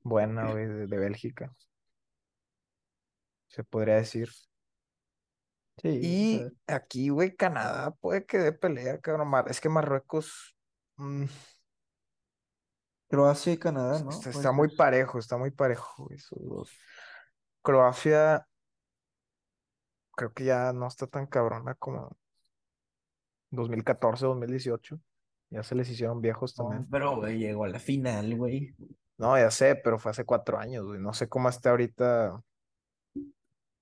[0.04, 1.54] buena, güey, de, de Bélgica,
[3.48, 4.30] se podría decir.
[5.82, 9.32] Sí, Y aquí, güey, Canadá puede que dé pelea, cabrón.
[9.48, 10.56] Es que Marruecos
[10.98, 11.26] mm,
[13.08, 14.10] Croacia y Canadá, ¿no?
[14.10, 16.72] está, muy parejo, está muy parejo, güey, esos dos.
[17.62, 18.48] Croacia
[20.16, 22.18] creo que ya no está tan cabrona como
[23.52, 25.00] 2014, 2018.
[25.50, 26.88] Ya se les hicieron viejos No, también.
[26.90, 28.76] pero, güey, llegó a la final, güey.
[29.18, 31.00] No, ya sé, pero fue hace cuatro años, güey.
[31.00, 32.42] No sé cómo está ahorita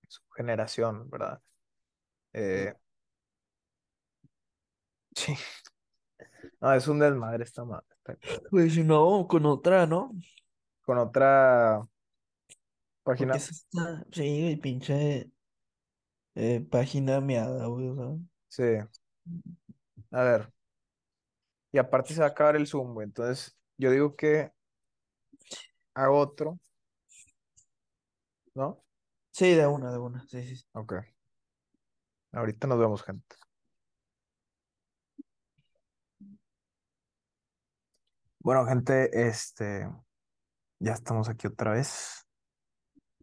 [0.08, 1.42] su generación, ¿verdad?
[2.34, 2.74] Eh,
[5.16, 5.36] sí,
[6.60, 7.93] no, es un desmadre esta madre.
[8.50, 10.12] Pues no, con otra, ¿no?
[10.82, 11.88] Con otra
[13.04, 15.32] Porque página, esa está, sí, güey, pinche
[16.36, 18.18] eh, página meada, güey, o sea.
[18.50, 18.64] sí.
[20.12, 20.54] A ver,
[21.74, 23.06] y aparte se va a acabar el Zoom, güey.
[23.06, 24.52] Entonces, yo digo que
[25.96, 26.60] hago otro,
[28.54, 28.84] ¿no?
[29.32, 30.56] Sí, de una, de una, sí, sí.
[30.58, 30.66] sí.
[30.74, 30.94] Ok.
[32.32, 33.36] Ahorita nos vemos, gente.
[38.44, 39.90] Bueno, gente, este,
[40.80, 42.28] ya estamos aquí otra vez.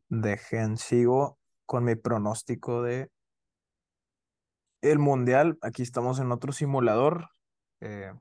[0.09, 3.11] Dejen, sigo con mi pronóstico de
[4.81, 7.29] el mundial, aquí estamos en otro simulador.
[7.81, 8.15] eh,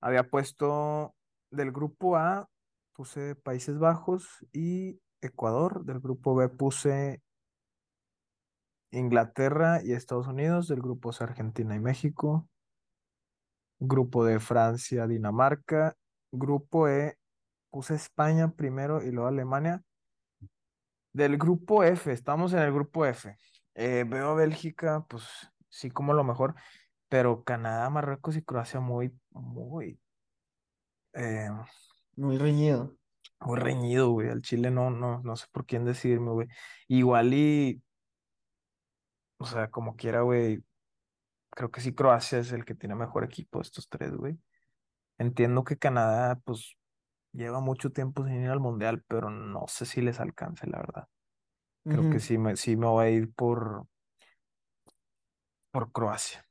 [0.00, 1.14] había puesto
[1.50, 2.48] del grupo A,
[2.94, 5.84] puse Países Bajos y Ecuador.
[5.84, 7.20] Del grupo B puse
[8.90, 10.68] Inglaterra y Estados Unidos.
[10.68, 12.48] Del grupo C, Argentina y México.
[13.84, 15.96] Grupo de Francia, Dinamarca.
[16.30, 17.18] Grupo E,
[17.70, 19.82] puse España primero y luego Alemania.
[21.12, 23.36] Del grupo F, estamos en el grupo F.
[23.74, 25.24] Eh, veo a Bélgica, pues
[25.68, 26.54] sí, como lo mejor,
[27.08, 30.00] pero Canadá, Marruecos y Croacia muy, muy,
[31.14, 31.48] eh,
[32.16, 32.96] Muy reñido.
[33.40, 34.28] muy reñido, güey.
[34.30, 36.48] Al Chile no, no, no sé por quién decidirme, güey.
[36.88, 37.82] Igual y,
[39.38, 40.62] o sea, como quiera, güey.
[41.52, 44.38] Creo que sí, Croacia es el que tiene mejor equipo de estos tres, güey.
[45.18, 46.76] Entiendo que Canadá, pues,
[47.32, 51.08] lleva mucho tiempo sin ir al Mundial, pero no sé si les alcance, la verdad.
[51.84, 53.86] Creo que sí me, sí me voy a ir por,
[55.70, 56.46] por Croacia.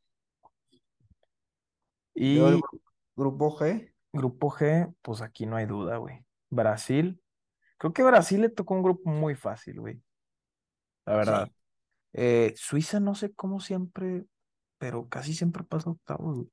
[2.16, 2.82] El Y gru-
[3.16, 3.94] grupo G.
[4.14, 6.26] grupo G, pues aquí no hay duda, güey.
[6.50, 7.22] Brasil.
[7.78, 10.02] Creo que Brasil le tocó un grupo muy fácil, güey.
[11.06, 11.50] La verdad.
[11.50, 11.54] Sí.
[12.14, 14.26] Eh, Suiza no sé cómo siempre,
[14.82, 16.50] pero casi siempre pasa octavos, güey.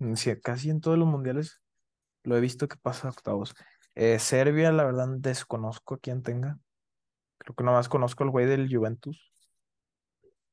[0.00, 1.62] Mm, sí, casi en todos los mundiales
[2.24, 3.54] lo he visto que pasa octavos.
[3.94, 6.58] Eh, Serbia, la verdad, desconozco a quién tenga.
[7.38, 9.32] Creo que nomás conozco al güey del Juventus.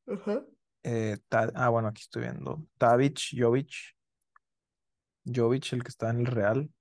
[0.05, 0.45] Ajá.
[0.83, 2.63] Eh, Ta- ah, bueno, aquí estoy viendo.
[2.77, 3.73] Tavic, Jovic.
[5.25, 6.71] Jovic, el que está en el Real.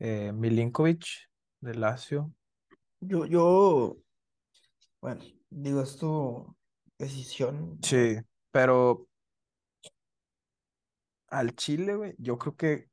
[0.00, 1.06] Eh, Milinkovic,
[1.60, 2.34] de Lazio.
[2.98, 3.98] Yo, yo,
[5.00, 6.55] bueno, digo, es tu
[6.98, 7.78] decisión.
[7.82, 8.16] Sí,
[8.50, 9.08] pero
[11.28, 12.88] al Chile, güey, yo creo que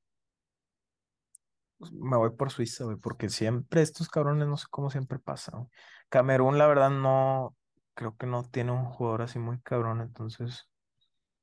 [1.77, 5.59] pues, me voy por Suiza, güey, porque siempre estos cabrones, no sé cómo siempre pasan.
[5.59, 5.69] güey.
[6.09, 7.55] Camerún, la verdad, no,
[7.93, 10.69] creo que no tiene un jugador así muy cabrón, entonces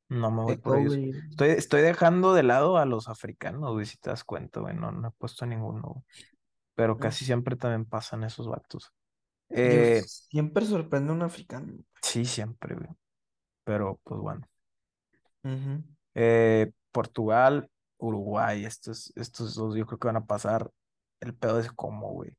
[0.09, 0.97] no me voy por ellos.
[1.31, 4.93] Estoy, estoy dejando de lado a los africanos, güey, si te das cuenta, güey, no,
[4.93, 6.05] no he puesto a ninguno.
[6.75, 8.93] Pero Ah, casi siempre también pasan esos vatos.
[9.51, 11.73] Eh, siempre sorprende un africano.
[12.03, 12.89] sí, siempre, güey,
[13.65, 14.47] pero pues bueno.
[16.15, 20.71] Eh, Portugal, Uruguay, estos, estos dos yo creo que van a pasar.
[21.21, 22.37] El pedo es cómo, güey.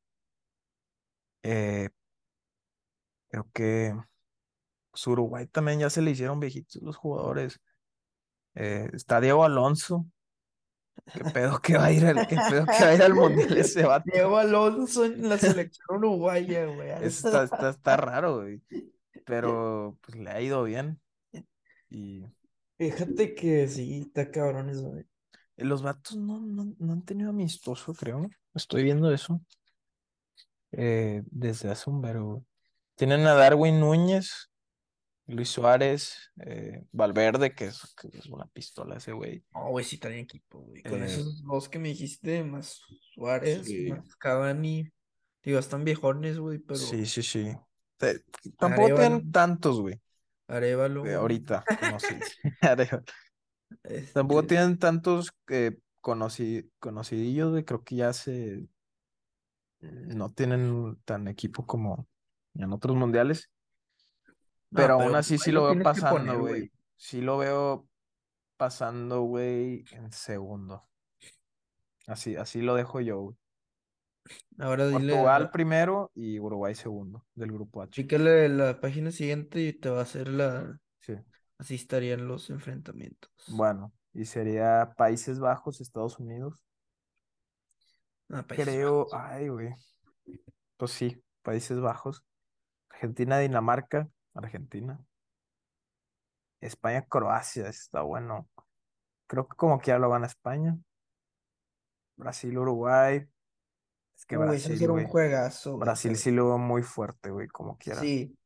[1.43, 1.89] Eh,
[3.30, 3.95] creo que
[4.91, 7.60] pues, Uruguay también ya se le hicieron viejitos los jugadores.
[8.54, 10.06] Está Diego Alonso.
[11.13, 13.58] ¿Qué pedo que va a ir al, qué pedo que va a ir al mundial
[13.58, 14.06] ese vato?
[14.06, 16.89] Diego Alonso en la selección uruguaya, güey.
[17.01, 18.62] está, está, está raro, güey.
[19.25, 21.01] Pero pues le ha ido bien.
[21.89, 22.25] Y
[22.77, 25.06] Fíjate que sí, está cabrón eso, güey.
[25.58, 28.30] los vatos no, no, no han tenido amistoso, creo.
[28.54, 29.41] Estoy viendo eso.
[30.71, 32.43] eh, desde hace un güey.
[32.95, 34.50] Tienen a Darwin Núñez,
[35.31, 39.43] Luis Suárez, eh, Valverde, que es, que es una pistola ese güey.
[39.53, 40.83] No, güey, sí en equipo, güey.
[40.83, 42.81] Con Eh, esos dos que me dijiste, más
[43.13, 44.89] Suárez, sí, más Cavani.
[45.43, 47.57] Digo, están viejones, güey, sí, pero sí, sí.
[47.97, 48.23] Te-
[48.57, 49.99] tampoco Arevalo, tienen tantos, güey,
[50.47, 52.39] Arevalo, eh, ahorita, conocidos.
[52.61, 53.03] Arevalo.
[54.13, 57.63] Tampoco Este, tienen tantos eh, conoci- conocidillos, güey.
[57.65, 58.67] Creo que ya se
[59.81, 62.07] no tienen tan equipo como
[62.55, 63.50] en otros mundiales.
[64.73, 66.71] Pero aún así sí ahí lo veo pasando, güey.
[66.95, 67.88] Sí lo veo
[68.57, 70.88] pasando, güey, en segundo.
[72.07, 73.38] Así, así lo dejo yo, güey.
[74.60, 78.03] Ahora dile Portugal la, primero y Uruguay segundo del grupo H.
[78.03, 81.15] pícale la página siguiente y te va a hacer la, Sí.
[81.57, 83.31] así estarían los enfrentamientos.
[83.47, 86.63] Bueno, y sería Países Bajos, Estados Unidos.
[88.29, 89.13] Ah, Países Creo, Bajos.
[89.13, 89.73] ay, güey.
[90.77, 92.23] Pues sí, Países Bajos.
[92.89, 94.99] Argentina, Dinamarca, Argentina.
[96.61, 98.47] España, Croacia, está bueno.
[99.27, 100.77] Creo que como quiera lo van a España.
[102.15, 103.27] Brasil, Uruguay.
[104.15, 107.47] Es que Uy, va Brasil, un juegazo, güey, Brasil sí lo veo muy fuerte, güey,
[107.47, 107.99] como quiera.
[107.99, 108.37] sí,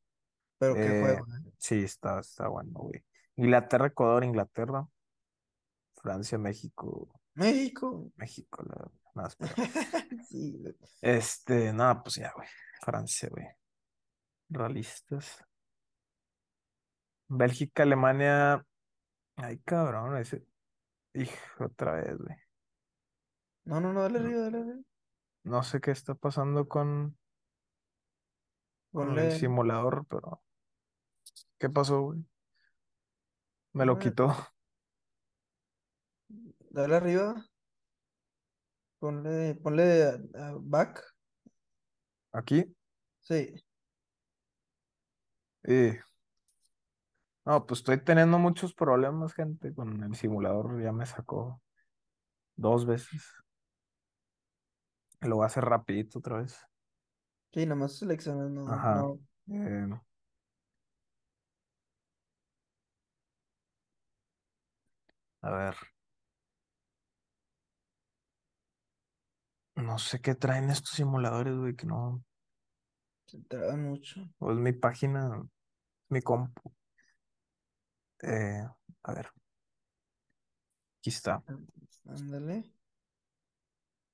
[0.58, 1.52] pero qué Eh, juego, ¿eh?
[1.58, 3.04] sí, está, está bueno, güey.
[3.36, 4.86] Inglaterra, Ecuador, Inglaterra.
[5.96, 7.20] Francia, México.
[7.34, 8.10] México.
[8.16, 8.92] México, la verdad.
[9.14, 9.30] Nada.
[10.28, 10.62] Sí.
[11.00, 12.48] Este, nada, pues ya, güey.
[12.80, 13.46] Francia, güey.
[14.48, 15.44] Realistas.
[17.28, 18.64] Bélgica, Alemania.
[19.36, 20.46] Ay, cabrón, ese.
[21.14, 22.36] Hijo, otra vez, güey.
[23.64, 24.80] No, no, no, dale No, arriba, dale arriba.
[25.44, 27.18] no sé qué está pasando con,
[28.92, 30.42] con el simulador, pero.
[31.58, 32.24] ¿Qué pasó, güey?
[33.72, 34.34] Me lo quitó.
[36.70, 37.34] dale arriba.
[38.98, 41.02] Ponle, ponle a- a back.
[42.32, 42.74] Aquí.
[43.20, 43.54] Sí.
[45.64, 45.92] Y,
[47.46, 50.82] no, pues estoy teniendo muchos problemas, gente, con el simulador.
[50.82, 51.62] Ya me sacó
[52.56, 53.22] dos veces.
[55.20, 56.58] Lo voy a hacer rapidito otra vez.
[57.52, 58.96] Sí, nomás seleccionas, no, Ajá.
[58.96, 59.20] no.
[59.48, 59.88] Eh,
[65.42, 65.76] a ver.
[69.76, 72.24] No sé qué traen estos simuladores, güey, que no.
[73.26, 74.20] Se traba mucho.
[74.38, 75.46] O es mi página,
[76.08, 76.75] mi compu.
[78.26, 78.62] Eh,
[79.04, 79.30] a ver.
[80.98, 81.42] Aquí está.
[82.06, 82.64] Ándale.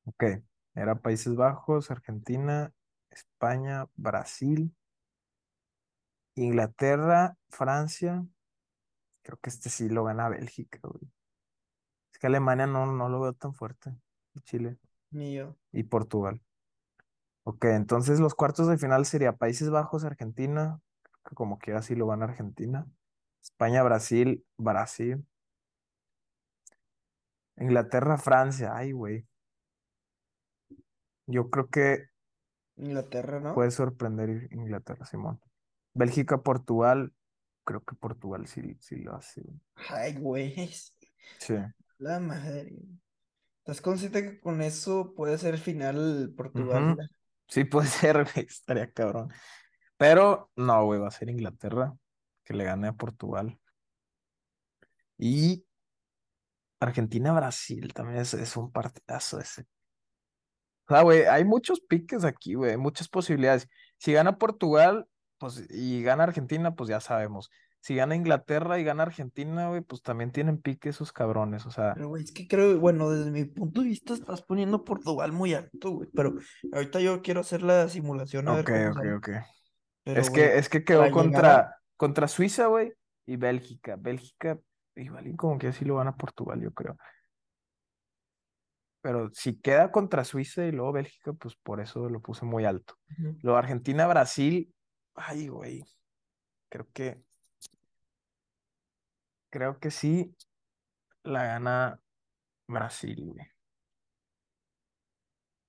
[0.05, 0.25] Ok.
[0.75, 2.72] Era Países Bajos, Argentina,
[3.11, 4.75] España, Brasil,
[6.35, 8.25] Inglaterra, Francia.
[9.22, 11.11] Creo que este sí lo gana Bélgica, güey.
[12.12, 13.94] Es que Alemania no, no lo veo tan fuerte.
[14.35, 14.79] Y Chile
[15.11, 15.57] Ni yo.
[15.72, 16.40] y Portugal.
[17.44, 20.81] Ok, entonces los cuartos de final sería Países Bajos, Argentina,
[21.29, 22.87] que como quiera sí lo gana Argentina.
[23.42, 25.26] España, Brasil, Brasil.
[27.57, 28.74] Inglaterra, Francia.
[28.74, 29.26] Ay, güey.
[31.26, 32.07] Yo creo que
[32.76, 33.55] Inglaterra, ¿no?
[33.55, 35.40] puede sorprender Inglaterra, Simón.
[35.94, 37.12] Bélgica, Portugal.
[37.64, 39.42] Creo que Portugal sí, sí lo hace.
[39.42, 39.61] güey.
[39.88, 40.70] Ay, güey.
[41.38, 41.55] Sí.
[41.98, 42.72] La madre.
[43.59, 46.92] ¿Estás consciente que con eso puede ser final Portugal?
[46.92, 47.02] Ujú.
[47.48, 48.46] Sí puede ser, güey.
[48.46, 49.28] Estaría cabrón.
[49.96, 51.94] Pero no, güey, va a ser Inglaterra
[52.53, 53.59] que le gane a Portugal.
[55.19, 55.65] Y
[56.81, 59.62] Argentina-Brasil también es, es un partidazo ese.
[60.88, 63.69] O sea, güey, hay muchos piques aquí, güey, muchas posibilidades.
[63.99, 65.07] Si gana Portugal,
[65.38, 67.51] pues, y gana Argentina, pues ya sabemos.
[67.81, 71.67] Si gana Inglaterra y gana Argentina, güey, pues también tienen pique esos cabrones.
[71.67, 74.85] O sea, Pero, güey, es que creo, bueno, desde mi punto de vista estás poniendo
[74.85, 76.09] Portugal muy alto, güey.
[76.15, 76.35] Pero
[76.73, 79.15] ahorita yo quiero hacer la simulación a ver ok, cómo ok, sale.
[79.15, 79.29] ok.
[80.05, 81.82] Pero, Es güey, que, es que quedó llegar a...
[82.03, 82.93] contra, Suiza, güey,
[83.27, 83.95] y Bélgica.
[83.95, 84.59] Bélgica,
[84.97, 86.97] igual y como que así lo gana Portugal, yo creo.
[89.03, 92.97] Pero si queda contra Suiza y luego Bélgica, pues por eso lo puse muy alto.
[93.09, 93.38] Ujú.
[93.43, 94.75] Luego Argentina-Brasil,
[95.15, 95.85] ay, güey,
[96.69, 97.23] creo que,
[99.51, 100.35] creo que sí
[101.23, 102.01] la gana
[102.67, 103.47] Brasil, güey.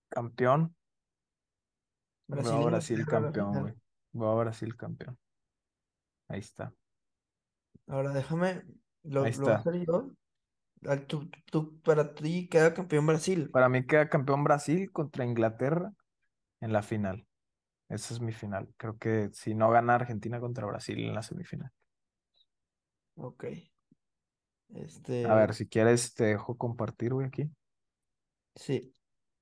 [0.10, 0.76] Campeón,
[2.28, 3.74] Brasil, a Brasil campeón, güey.
[4.13, 5.15] Veo a Brasil campeón.
[6.27, 6.73] Ahí está,
[7.88, 8.63] Ahora déjame,
[9.03, 9.69] lo, ahí lo voy a está.
[9.71, 10.12] hacer yo.
[10.86, 13.51] Al- tú- tú- para ti queda campeón Brasil.
[13.51, 15.93] Para mí queda campeón Brasil contra Inglaterra
[16.62, 17.27] en la final.
[17.89, 18.69] Esa es mi final.
[18.77, 21.71] Creo que si no gana Argentina contra Brasil en la semifinal.
[23.15, 23.43] Ok.
[25.23, 27.49] A Este, ver, si quieres te dejo compartir, güey, aquí.
[28.55, 28.95] sí.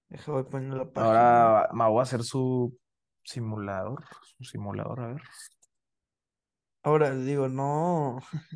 [0.09, 1.33] Deja, voy poniendo la página.
[1.33, 2.77] Ahora me voy a hacer su
[3.23, 4.03] simulador,
[4.37, 5.21] su simulador, a ver.
[6.83, 8.19] Ahora, digo, no,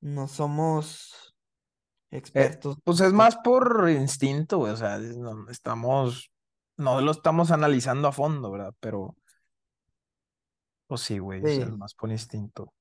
[0.00, 1.34] no somos
[2.34, 2.78] Eh, expertos.
[2.84, 6.30] pues es más por instinto, güey, o sea, no estamos,
[6.76, 8.74] no lo estamos analizando a fondo, ¿verdad?
[8.80, 9.16] Pero,
[10.86, 12.74] pues sí, güey, es, es Sí, más por instinto.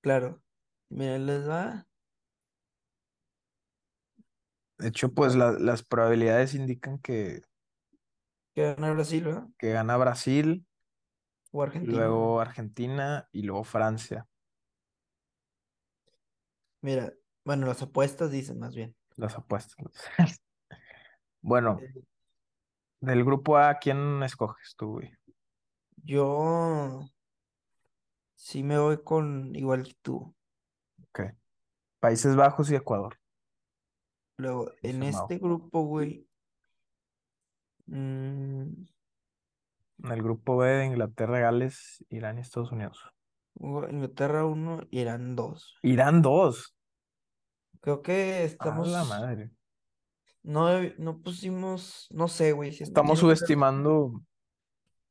[0.00, 0.42] claro.
[0.90, 1.86] Mira, les va.
[4.78, 7.42] De hecho, pues la- las probabilidades indican que,
[8.54, 9.48] que gana Brasil, ¿verdad?
[9.58, 10.66] que gana Brasil,
[11.52, 11.92] O Argentina.
[11.98, 14.26] luego Argentina y luego Francia,
[16.80, 17.12] Mira,
[17.44, 18.94] bueno, las apuestas dicen más bien.
[19.16, 19.76] las apuestas.
[21.40, 22.02] Bueno, Eh,
[23.00, 25.12] del grupo A, ¿quién escoges tú, güey?
[26.04, 27.00] Yo
[28.34, 30.34] sí me voy con igual que tú.
[31.08, 31.20] Ok.
[32.00, 33.16] Países Bajos y Ecuador.
[34.36, 36.26] Luego, en este grupo, güey.
[37.86, 38.84] mm,
[40.02, 42.98] En el grupo B de Inglaterra, Gales, Irán y Estados Unidos.
[43.60, 45.78] Inglaterra 1, Irán 2.
[45.82, 46.74] Irán 2.
[47.80, 48.88] Creo que A la estamos.
[49.08, 49.50] madre.
[50.42, 52.06] No, no pusimos.
[52.10, 52.72] No sé, güey.
[52.72, 54.04] si- Estamos subestimando.
[54.04, 54.22] O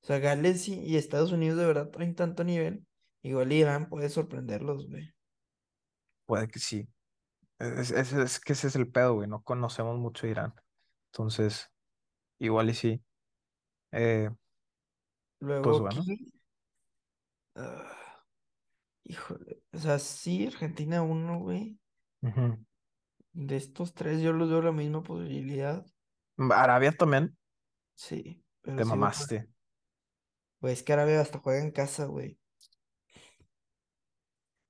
[0.02, 2.86] sea, Gales y, y Estados Unidos de verdad traen tanto nivel.
[3.24, 5.14] Igual Irán puede sorprenderlos, güey.
[6.26, 6.88] Puede que sí.
[7.60, 9.28] Es, es- es que ese es el pedo, güey.
[9.28, 10.54] No conocemos mucho Irán.
[11.12, 11.70] Entonces,
[12.40, 13.04] igual y sí.
[13.92, 14.30] Eh,
[15.40, 16.02] pues Luego bueno.
[16.02, 16.34] aquí.
[17.56, 17.92] ah,
[19.04, 19.64] híjole.
[19.74, 21.80] O sea, sí, Argentina 1, güey.
[23.34, 25.86] De estos tres yo los veo la misma posibilidad.
[26.52, 27.38] Arabia también.
[27.96, 29.50] Sí, pero Te sí mamaste.
[30.60, 32.40] Güey, es que Arabia hasta juega en casa, güey.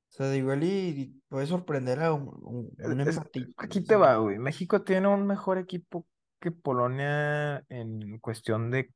[0.09, 4.17] O sea, igual y, puede sorprender a un, un, un Es- empatito, aquí te va,
[4.17, 4.37] güey.
[4.39, 6.07] México tiene un mejor equipo
[6.41, 8.93] que Polonia en cuestión de,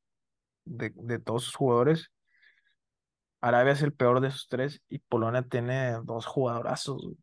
[0.66, 2.12] de, de todos sus jugadores.
[3.39, 7.01] Arabia es el peor de esos tres y Polonia tiene dos jugadorazos.
[7.03, 7.18] güey.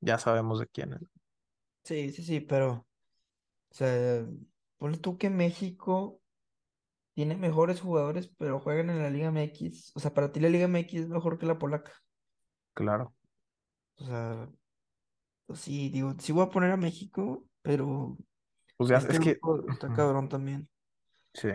[0.00, 1.00] Ya sabemos de quién es.
[1.84, 2.86] Sí, sí, sí, pero, o
[3.74, 4.26] sea,
[4.78, 6.22] ponle tú que México
[7.14, 9.92] tiene mejores jugadores, pero juegan en la Liga MX.
[9.96, 11.92] O sea, para ti la Liga MX es mejor que la polaca.
[12.74, 13.14] Claro.
[13.96, 14.48] O sea,
[15.46, 18.18] pues sí, digo, sí voy a poner a México, pero
[18.76, 19.38] Pues ya, este es que.
[19.68, 20.68] está cabrón también.
[21.34, 21.48] Sí.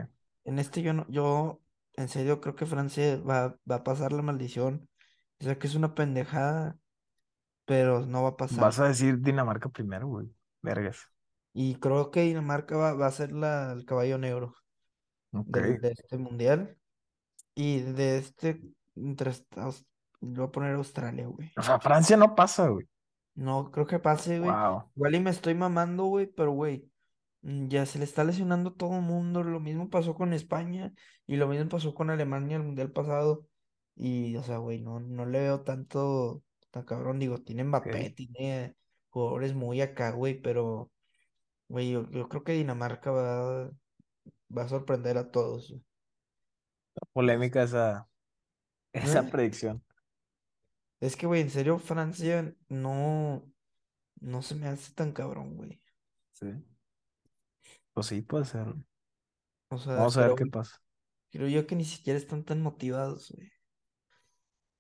[0.46, 1.62] En este yo no, yo
[1.96, 4.88] en serio creo que Francia va, va a pasar la maldición.
[5.42, 6.78] O sea que es una pendejada,
[7.66, 8.86] pero no va a Vas pasar.
[8.86, 10.28] a decir Dinamarca primero, güey.
[10.62, 11.08] Vergas.
[11.54, 14.54] Y creo que Dinamarca va, va a ser la, el caballo negro
[15.32, 16.78] de este mundial.
[17.56, 18.62] Y de este,
[18.96, 19.32] entre
[20.22, 21.52] voy a poner Australia, güey.
[21.58, 22.88] O sea, Francia no pasa, güey.
[23.36, 24.52] No creo que pase, güey.
[24.52, 24.92] Wow.
[24.96, 26.90] Igual y me estoy mamando, güey, pero, güey,
[27.42, 29.44] ya se le está lesionando todo el mundo.
[29.44, 30.94] Lo mismo pasó con España
[31.26, 33.48] y lo mismo pasó con Alemania el mundial pasado.
[33.96, 37.20] Y, o sea, güey, no, no le veo tanto, tan cabrón.
[37.20, 38.76] Digo, tiene Mbappé, tiene
[39.10, 40.92] jugadores muy acá, güey, pero,
[41.68, 43.72] güey, yo, yo creo que Dinamarca va,
[44.56, 45.76] va a sorprender a todos.
[47.14, 48.08] Polémica esa,
[48.94, 49.30] esa ¿Eh?
[49.32, 49.84] predicción.
[51.00, 53.44] Es que, güey, en serio, Francia no,
[54.20, 55.82] no se me hace tan cabrón, güey.
[56.34, 56.48] Sí.
[58.00, 58.76] Pues sí, puede ser.
[59.70, 60.82] O sea, Vamos a ver qué pasa.
[61.32, 63.52] creo yo que ni siquiera están tan motivados, güey.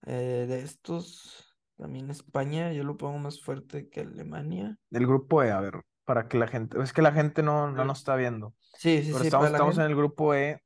[0.05, 4.77] Eh, de estos, también España, yo lo pongo más fuerte que Alemania.
[4.91, 6.81] El grupo E, a ver, para que la gente.
[6.81, 8.55] Es que la gente no, no nos está viendo.
[8.73, 9.87] Sí, sí, Pero sí, para estamos, la estamos en gente.
[9.87, 10.63] el grupo E.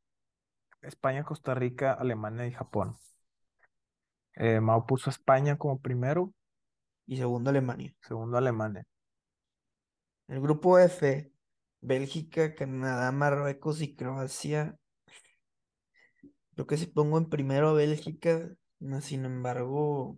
[0.82, 2.98] España, Costa Rica, Alemania y Japón.
[4.36, 6.34] Eh, Mao puso a España como primero,
[7.06, 7.96] Y segundo, Alemania.
[8.02, 8.84] segundo Alemania.
[10.28, 11.32] El grupo F,
[11.84, 14.78] Bélgica, Canadá, Marruecos y Croacia.
[16.54, 18.50] Creo que si pongo en primero a Bélgica,
[19.02, 20.18] sin embargo,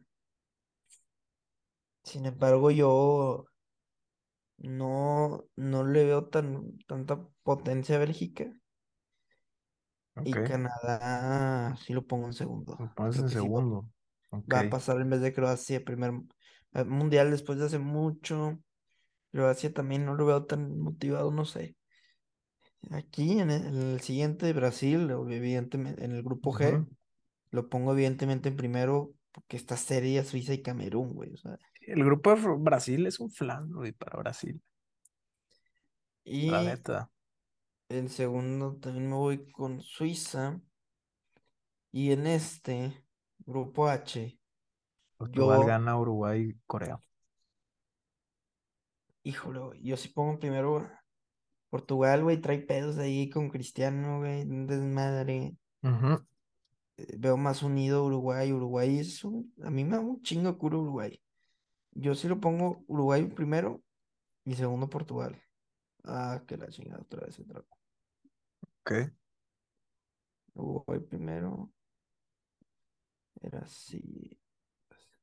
[2.03, 3.45] sin embargo, yo
[4.57, 8.51] no, no le veo tan, tanta potencia a Bélgica.
[10.23, 12.77] Y Canadá, sí lo pongo en segundo.
[12.79, 13.89] Lo pones Creo en que sí va, segundo.
[14.31, 14.53] Ok.
[14.53, 16.13] va a pasar en vez de Croacia, primer
[16.73, 18.59] eh, mundial después de hace mucho.
[19.35, 21.75] Croacia también no lo veo tan motivado, no sé.
[22.91, 26.87] Aquí en el, en el siguiente, Brasil, evidentemente en el grupo G,
[27.51, 31.33] lo pongo evidentemente en primero porque está Serbia, Suiza y Camerún, güey.
[31.33, 34.61] O sea, El grupo de Brasil es un flan, güey, para Brasil.
[36.23, 37.11] La y neta.
[37.89, 40.61] el segundo también me voy con Suiza.
[41.91, 43.03] Y en este,
[43.39, 44.39] grupo H,
[45.17, 46.97] Portugal yo gana Uruguay y Corea.
[49.25, 50.87] Híjole, güey, yo sí pongo primero
[51.71, 55.57] Portugal, güey, trae pedos ahí con Cristiano, güey, un desmadre.
[56.97, 60.57] Eh, Veo más unido Uruguay, Uruguay es un, a mí me da un chingo de
[60.59, 61.19] culo Uruguay.
[61.91, 63.81] Yo sí lo pongo Uruguay primero
[64.43, 65.41] y segundo Portugal.
[66.03, 67.65] Ah, que la chingada otra vez entra.
[68.81, 69.11] Ok.
[70.53, 71.73] Uruguay primero,
[73.41, 74.39] era así.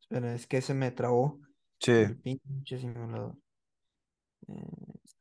[0.01, 1.39] Espera, es que se me trabó
[1.79, 1.93] Sí.
[1.93, 3.42] el pinche simulador.
[4.49, 5.13] Eh,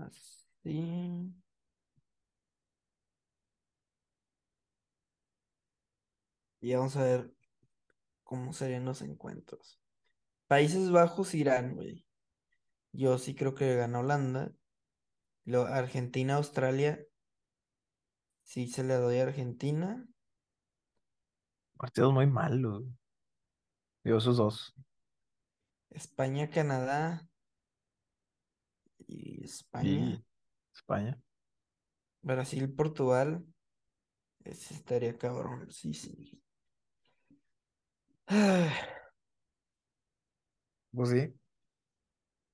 [0.00, 1.30] así.
[6.60, 7.32] Y vamos a ver
[8.24, 9.80] cómo serían los encuentros.
[10.48, 12.06] Países Bajos, Irán, güey.
[12.92, 14.52] Yo sí creo que gana Holanda.
[15.44, 17.00] Lo, Argentina, Australia.
[18.50, 20.04] Sí se le doy a Argentina.
[21.78, 22.82] Partidos muy malos.
[24.02, 24.74] Yo esos dos.
[25.90, 27.28] España, Canadá.
[29.06, 29.88] Y España.
[29.88, 30.24] Y
[30.74, 31.16] España.
[32.22, 33.46] Brasil, Portugal.
[34.42, 35.70] Ese estaría cabrón.
[35.70, 36.42] Sí, sí.
[40.92, 41.32] Pues sí.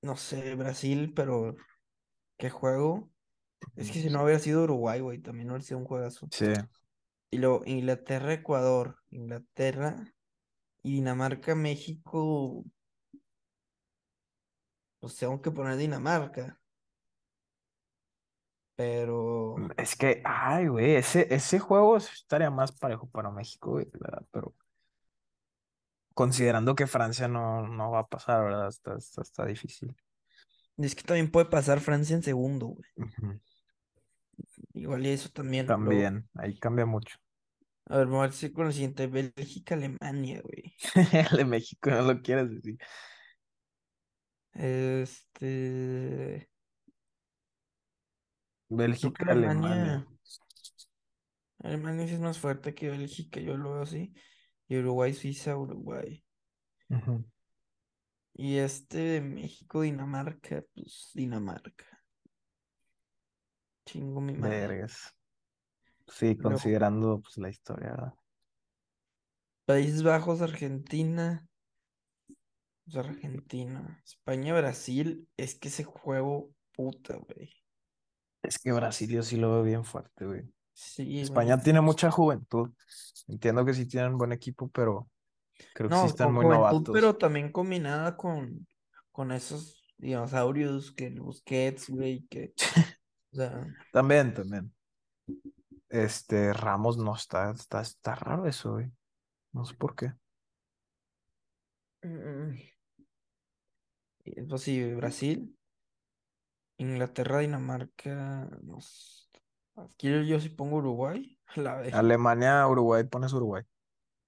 [0.03, 1.55] no sé, Brasil, pero
[2.37, 3.09] ¿qué juego?
[3.75, 6.27] Es que si no hubiera sido Uruguay, güey, también hubiera sido un juegazo.
[6.31, 6.47] Sí.
[7.29, 8.97] Y luego Inglaterra, Ecuador.
[9.09, 10.13] Inglaterra
[10.83, 12.63] y Dinamarca, México.
[14.99, 16.59] Pues tengo que poner Dinamarca.
[18.75, 24.23] Pero Es que, ay, güey, ese, ese juego estaría más parejo para México, güey, ¿verdad?
[24.31, 24.53] Pero
[26.13, 28.67] considerando que Francia no, no va a pasar, ¿verdad?
[28.67, 29.95] Está, está, está difícil.
[30.77, 33.39] Es que también puede pasar Francia en segundo, güey.
[34.73, 35.65] Igual y eso también.
[35.65, 37.17] También, ahí cambia mucho.
[37.85, 39.07] A ver, vamos a ver con el siguiente.
[39.07, 40.75] Bélgica, Alemania, güey.
[41.31, 42.77] El de México, no lo quieres decir.
[44.53, 46.49] Este.
[48.69, 49.71] Bélgica, Alemania.
[49.71, 50.07] Alemania.
[51.59, 54.13] Alemania sí es más fuerte que Bélgica, yo lo veo así.
[54.67, 56.23] Y Uruguay, Suiza, Uruguay.
[56.89, 57.25] Ujú.
[58.37, 61.85] Y este de México, Dinamarca, pues Dinamarca.
[63.85, 64.67] Chingo mi madre.
[64.67, 65.15] Vergas.
[66.07, 68.13] Sí, Luego, considerando pues, la historia, ¿verdad?
[69.65, 71.47] Países Bajos, Argentina.
[72.85, 74.01] pues, Argentina.
[74.05, 75.27] España, Brasil.
[75.35, 77.51] Es que ese juego, puta, güey.
[78.43, 80.43] Es que Brasil yo sí lo veo bien fuerte, güey.
[80.73, 82.69] Sí, España tiene mucha juventud.
[83.27, 85.09] Entiendo que sí tienen buen equipo, pero
[85.73, 86.89] creo que sí están muy juventud, novatos.
[86.91, 88.67] pero también combinada con,
[89.11, 92.53] con esos dinosaurios que el Busquets, güey, que,
[93.31, 94.73] o sea, También, también.
[95.89, 98.91] Este, Ramos no está, está, está raro eso, güey.
[99.53, 100.13] No sé por qué.
[102.03, 102.53] mm,
[104.25, 105.57] y, pues sí, Brasil,
[106.77, 109.27] Inglaterra, Dinamarca, no sé.
[109.75, 111.93] Aquí yo sí pongo Uruguay, la vez.
[111.93, 113.63] Alemania, Uruguay, pones Uruguay.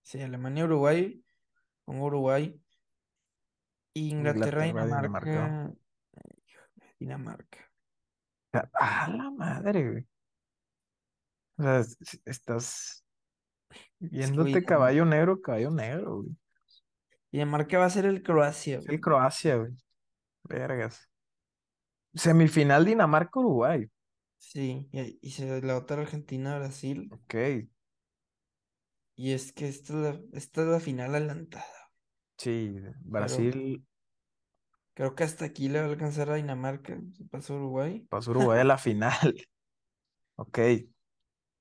[0.10, 1.24] Sí, Alemania, Uruguay,
[1.86, 2.60] pongo Uruguay.
[3.94, 5.30] Inglaterra, Inglaterra, Dinamarca.
[5.30, 5.76] Dinamarca,
[7.00, 7.60] Dinamarca.
[8.74, 10.08] Ah, la madre, güey.
[11.60, 13.06] O sea, es- es- estás
[14.00, 16.36] viéndote güey, caballo negro, caballo negro, güey.
[17.32, 18.96] Dinamarca va a ser el Croacia, güey.
[18.96, 19.74] el Croacia, güey.
[20.46, 21.08] Vergas.
[22.16, 23.88] Semifinal Dinamarca-Uruguay.
[24.40, 27.10] Sí, y, y se la otra Argentina, Brasil.
[27.12, 27.36] Ok.
[29.20, 31.92] Y es que esta es la, esta es la final adelantada.
[32.38, 33.86] Sí, Pero Brasil
[34.94, 37.00] creo que hasta aquí le va a alcanzar a Dinamarca.
[37.18, 38.08] Se pasó Uruguay.
[38.10, 39.12] pasó Uruguay a la final.
[40.42, 40.60] Ok.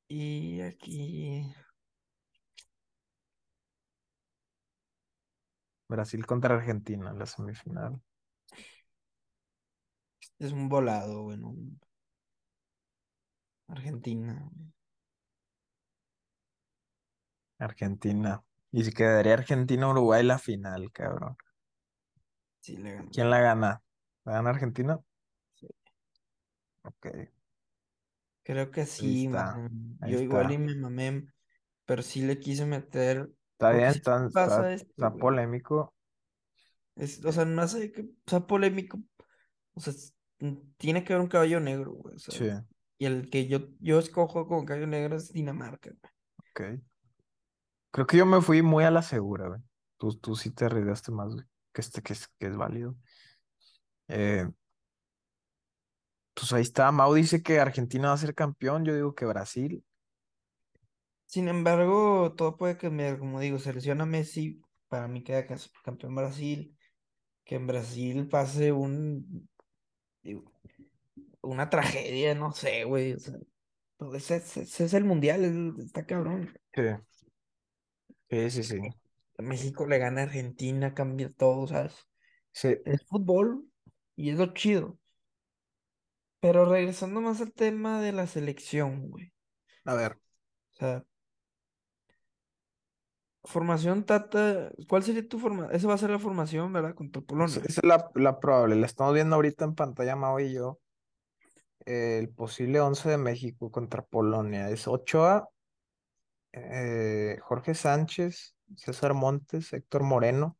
[0.08, 1.44] Y aquí.
[5.86, 8.00] Brasil contra Argentina, la semifinal.
[10.40, 11.54] Es un volado, bueno.
[13.68, 14.50] Argentina.
[17.58, 18.42] Argentina.
[18.72, 21.36] Y si quedaría Argentina-Uruguay la final, cabrón.
[22.60, 23.10] Sí, le ganó.
[23.12, 23.82] ¿Quién la gana?
[24.24, 24.98] ¿La gana Argentina?
[25.54, 25.68] Sí.
[26.82, 27.06] Ok.
[28.42, 29.98] Creo que sí, man.
[30.00, 31.26] Yo igual y me mamé,
[31.84, 33.30] pero sí le quise meter.
[33.52, 35.20] Está bien, está, pasa está, esto, está güey.
[35.20, 35.94] polémico.
[36.96, 38.98] Es, o sea, no hace que sea polémico.
[39.74, 39.94] O sea,
[40.40, 42.16] mm, tiene que haber un caballo negro, güey.
[42.16, 42.48] O sea, Sí,
[42.98, 46.12] y el que yo, yo escojo como caballo negro es Dinamarca, güey.
[46.50, 46.80] ok.
[47.90, 49.60] Creo que yo me fui muy a la segura, güey.
[49.96, 51.44] Tú, tú sí te arriesgaste más, güey.
[51.72, 52.96] Que, este, que, es, que es válido.
[54.08, 54.48] Eh,
[56.34, 56.92] pues ahí está.
[56.92, 58.84] Mau dice que Argentina va a ser campeón.
[58.84, 59.84] Yo digo que Brasil.
[61.26, 63.18] Sin embargo, todo puede cambiar.
[63.18, 64.62] Como digo, se lesiona Messi.
[64.88, 65.46] Para mí queda
[65.84, 66.76] campeón Brasil.
[67.44, 69.48] Que en Brasil pase un,
[70.22, 70.52] digo,
[71.42, 73.14] una tragedia, no sé, güey.
[73.14, 73.34] O sea,
[73.96, 76.54] todo ese, ese- ese es el mundial, es- está cabrón.
[76.74, 76.82] Sí.
[78.30, 78.78] Sí, sí, sí.
[79.38, 81.94] México le gana a Argentina, cambia todo, ¿sabes?
[82.52, 82.76] Sí.
[82.84, 83.64] Es fútbol
[84.16, 84.98] y es lo chido.
[86.40, 89.32] Pero regresando más al tema de la selección, güey.
[89.84, 90.12] A ver.
[90.72, 91.04] O sea,
[93.44, 95.74] formación Tata, ¿cuál sería tu formación?
[95.74, 96.94] Esa va a ser la formación, ¿verdad?
[96.94, 97.56] Contra Polonia.
[97.56, 98.76] esa es la, la probable.
[98.76, 100.78] La estamos viendo ahorita en pantalla, Mau y yo.
[101.86, 104.68] El posible 11 de México contra Polonia.
[104.70, 105.48] Es Ochoa,
[106.70, 110.58] eh, Jorge Sánchez, César Montes, Héctor Moreno,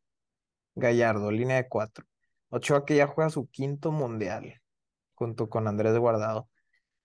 [0.75, 2.05] Gallardo, línea de cuatro.
[2.49, 4.61] Ochoa que ya juega su quinto mundial
[5.13, 6.49] junto con Andrés Guardado.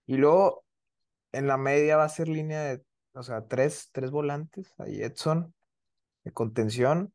[0.06, 0.64] Y luego
[1.32, 2.82] en la media va a ser línea de,
[3.14, 4.72] o sea, tres, tres volantes.
[4.78, 5.54] Ahí Edson,
[6.24, 7.12] de contención.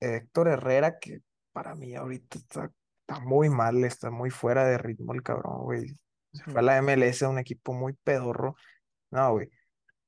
[0.00, 1.20] Héctor Herrera, que
[1.52, 2.72] para mí ahorita está,
[3.06, 5.96] está muy mal, está muy fuera de ritmo el cabrón, güey.
[6.32, 8.56] Se fue a Mm, la MLS, un equipo muy pedorro.
[9.10, 9.50] No, güey.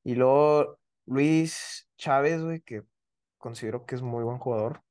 [0.05, 2.83] Y luego Luis Chávez, güey, que
[3.39, 4.83] considero que es muy buen jugador.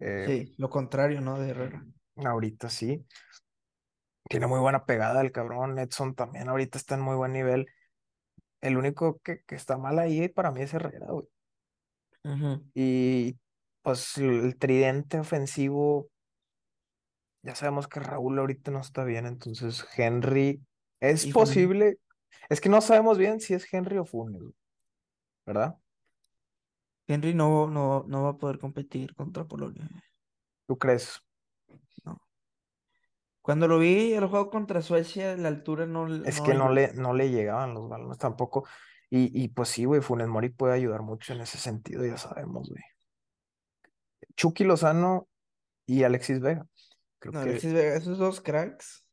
[0.00, 1.38] Eh, Sí, lo contrario, ¿no?
[1.38, 1.84] De Herrera.
[2.16, 3.04] ahorita sí.
[4.28, 5.78] Tiene muy buena pegada el cabrón.
[5.78, 7.66] Edson también ahorita está en muy buen nivel.
[8.60, 11.26] El único que, que está mal ahí para mí es Herrera, güey.
[12.74, 13.36] Y
[13.82, 16.08] pues el tridente ofensivo,
[17.42, 20.62] ya sabemos que Raúl ahorita no está bien, entonces Henry
[21.00, 21.98] es posible.
[22.48, 24.54] Es que no sabemos bien si es Henry o Funes, güey,
[25.46, 25.78] ¿verdad?
[27.06, 29.88] Henry no, no, no va a poder competir contra Polonia.
[30.66, 31.20] ¿Tú crees?
[32.04, 32.20] No.
[33.40, 36.92] Cuando lo vi el juego contra Suecia, la altura no, Es no que no le,
[36.94, 38.66] no le llegaban los balones tampoco.
[39.10, 42.68] Y, y pues sí, güey, Funes Mori puede ayudar mucho en ese sentido, ya sabemos,
[42.68, 42.82] güey.
[44.36, 45.28] Chucky Lozano
[45.86, 46.66] y Alexis Vega.
[47.18, 49.04] Creo No, que Alexis Vega, esos dos cracks,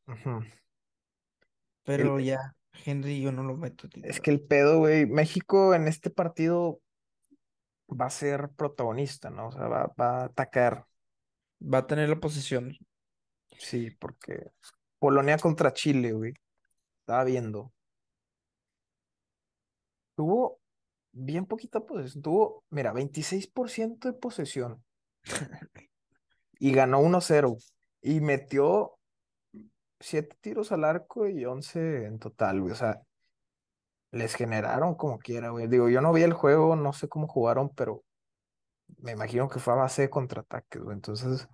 [1.83, 2.55] pero ya,
[2.85, 6.81] Henry yo no lo meto es que el pedo, güey, México en este partido
[7.89, 9.47] va a ser protagonista, ¿no?
[9.47, 10.85] O sea, va, va a atacar,
[11.61, 12.77] Va a tener la posesión.
[13.57, 14.51] sí, porque
[14.97, 16.33] Polonia contra Chile, güey,
[17.01, 17.73] estaba viendo.
[20.15, 20.59] Tuvo
[21.11, 24.83] bien poquita posesión, tuvo, mira, 26% de posesión
[26.59, 27.57] y ganó 1-0
[28.01, 28.98] y metió
[29.99, 32.73] 7 tiros al arco y 11 en total, güey.
[32.73, 33.01] O sea,
[34.11, 35.67] les generaron como quiera, güey.
[35.67, 38.03] Digo, yo no vi el juego, no sé cómo jugaron, pero
[38.97, 40.95] me imagino que fue a base de contraataques, güey.
[40.95, 41.47] Entonces,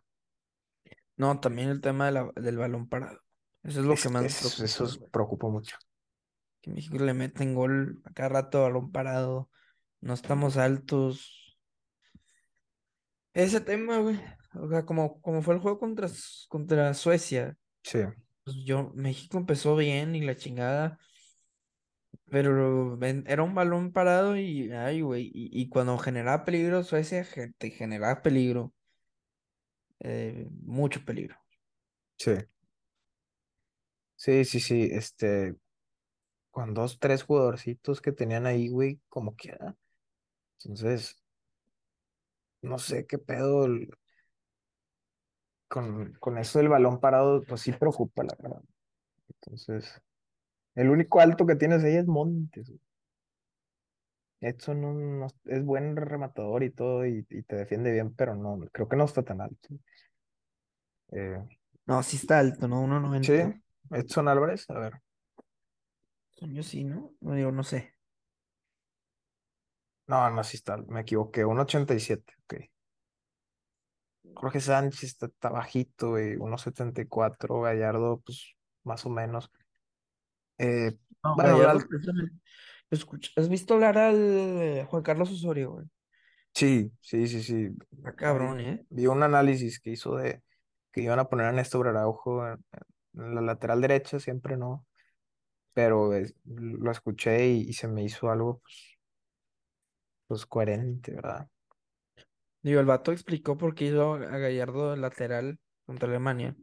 [1.17, 3.21] No, también el tema de la- del balón parado.
[3.63, 5.77] Eso es lo que más me preocupa, eso es- preocupa mucho.
[6.61, 9.49] Que México le meten gol a cada rato, balón parado.
[10.01, 11.57] No estamos altos.
[13.33, 14.19] Ese tema, güey.
[14.55, 16.07] O sea, como, como fue el juego contra,
[16.49, 17.57] contra Suecia.
[17.83, 17.99] Sí,
[18.45, 20.99] Pues yo, México empezó bien y la chingada.
[22.29, 25.31] Pero era un balón parado y, ay, güey.
[25.33, 27.25] Y, cuando generaba peligro, Suecia
[27.57, 28.73] te generaba peligro.
[29.99, 31.35] eh, mucho peligro.
[32.17, 32.31] sí,
[34.15, 34.89] sí, sí, sí.
[34.91, 35.55] Este,
[36.51, 39.75] con dos, tres jugadorcitos que tenían ahí, güey, como quiera.
[40.63, 41.23] Entonces,
[42.61, 43.67] no sé qué pedo
[45.67, 48.61] con, con eso del balón parado, pues sí preocupa, la verdad.
[49.29, 50.01] Entonces,
[50.75, 52.71] el único alto que tienes ahí es Montes.
[54.39, 58.57] Edson no, no- es buen rematador y todo, y, y te defiende bien, pero no,
[58.71, 59.69] creo que no está tan alto.
[61.11, 61.41] Eh,
[61.87, 62.81] No, sí está alto, ¿no?
[62.81, 63.59] uno sí, noventa
[63.91, 64.93] Edson Álvarez, a ver.
[66.41, 67.13] Yo sí, ¿no?
[67.19, 67.93] No digo, no sé.
[70.07, 72.55] No, no, sí está, me equivoqué, 1.87, ok.
[74.33, 79.51] Jorge Sánchez está, está bajito, güey, 1.74, Gallardo, pues más o menos.
[80.57, 82.35] Eh, No, bueno, Gallardo, la- precisamente.
[82.91, 85.87] Escucha, ¿has visto hablar al Juan Carlos Osorio, güey?
[86.53, 87.69] sí, sí, sí, sí.
[87.97, 88.85] Está cabrón, ¿eh?
[88.89, 90.41] vi un análisis que hizo de
[90.91, 92.63] que iban a poner a Néstor Araujo en,
[93.15, 94.85] en la lateral derecha, siempre no,
[95.73, 98.97] pero es- lo escuché y, y se me hizo algo, pues,
[100.27, 101.47] pues coherente, ¿verdad?
[102.65, 106.55] Digo, el vato explicó por qué hizo a Gallardo lateral contra Alemania.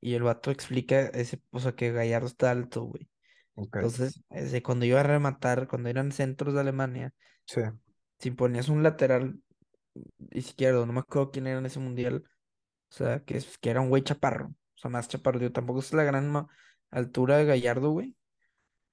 [0.00, 3.06] Y el vato explica ese, o sea, que Gallardo está alto, güey.
[3.54, 7.12] Entonces, ese, cuando iba a rematar, cuando eran centros de Alemania,
[7.44, 7.60] sí,
[8.18, 9.38] si ponías un lateral
[10.30, 13.90] izquierdo, no me acuerdo quién era en ese mundial, o sea, que, que era un
[13.90, 16.46] güey chaparro, o sea, más chaparro, digo, tampoco es la gran
[16.90, 18.16] altura de Gallardo, güey,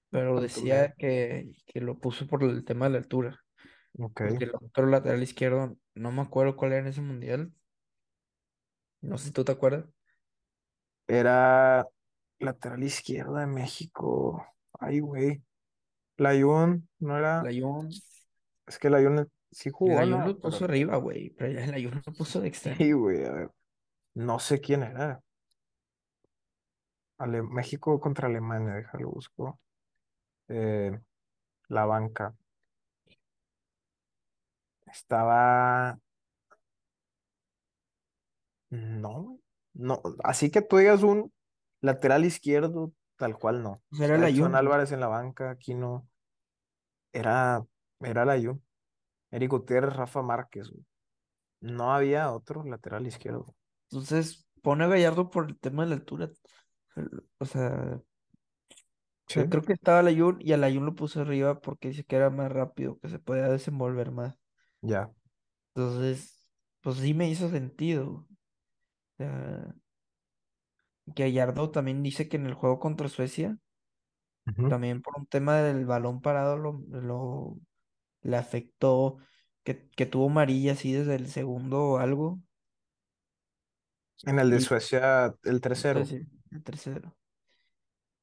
[0.09, 3.39] pero ¿cuánto decía que, que lo puso por el tema de la altura,
[4.19, 7.53] Porque el otro lateral izquierdo, no me acuerdo cuál era en ese mundial,
[9.01, 9.85] no sé si tú te acuerdas,
[11.07, 11.85] era
[12.39, 14.45] lateral izquierdo de México.
[14.79, 15.43] Ay, güey.
[16.17, 17.45] Layún, no era.
[17.45, 18.01] Layún,
[18.67, 20.25] Es que Layún sí jugó, Layún ¿no?
[20.25, 22.79] lo puso Pero arriba, güey, pero ya Layún lo puso de extremo.
[22.79, 23.51] sí, güey, a ver.
[24.15, 25.21] No sé quién era.
[27.17, 29.59] Ale- México contra Alemania, déjalo busco.
[30.49, 30.99] Eh,
[31.69, 32.35] la banca.
[34.91, 35.99] Estaba.
[38.69, 39.39] No.
[39.73, 40.01] No.
[40.23, 41.31] Así que tú digas un
[41.81, 43.81] lateral izquierdo, tal cual no.
[43.99, 44.55] Era Está Edson.
[44.55, 46.07] Álvarez en la banca, aquí no.
[47.11, 47.65] Era,
[48.01, 48.63] era Layún.
[49.31, 50.85] Eric Gutiérrez, Rafa Márquez, güey.
[51.61, 53.55] No había otro lateral izquierdo.
[53.89, 56.29] Entonces, pone a Gallardo por el tema de la altura.
[56.95, 58.03] el- O sea, o
[59.27, 62.15] Sí, sea, creo que estaba Layún y a Layún lo puso arriba porque dice que
[62.15, 64.38] era más rápido, que se podía desenvolver más.
[64.81, 65.11] Ya.
[65.75, 66.49] Entonces,
[66.81, 68.07] pues sí me hizo sentido.
[68.09, 68.27] O
[69.17, 69.75] sea,
[71.07, 73.57] Gallardo también dice que en el juego contra Suecia,
[74.47, 74.67] Ujú.
[74.67, 77.57] también por un tema del balón parado, lo, lo-
[78.23, 79.19] le afectó,
[79.63, 82.41] que, que tuvo amarilla así desde el segundo o algo.
[84.23, 86.09] En el de Y Suecia, el 3-0.
[86.09, 87.17] entonces, sí, el tercero.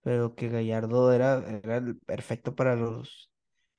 [0.02, 3.30] pero que Gallardo era, era el perfecto para los,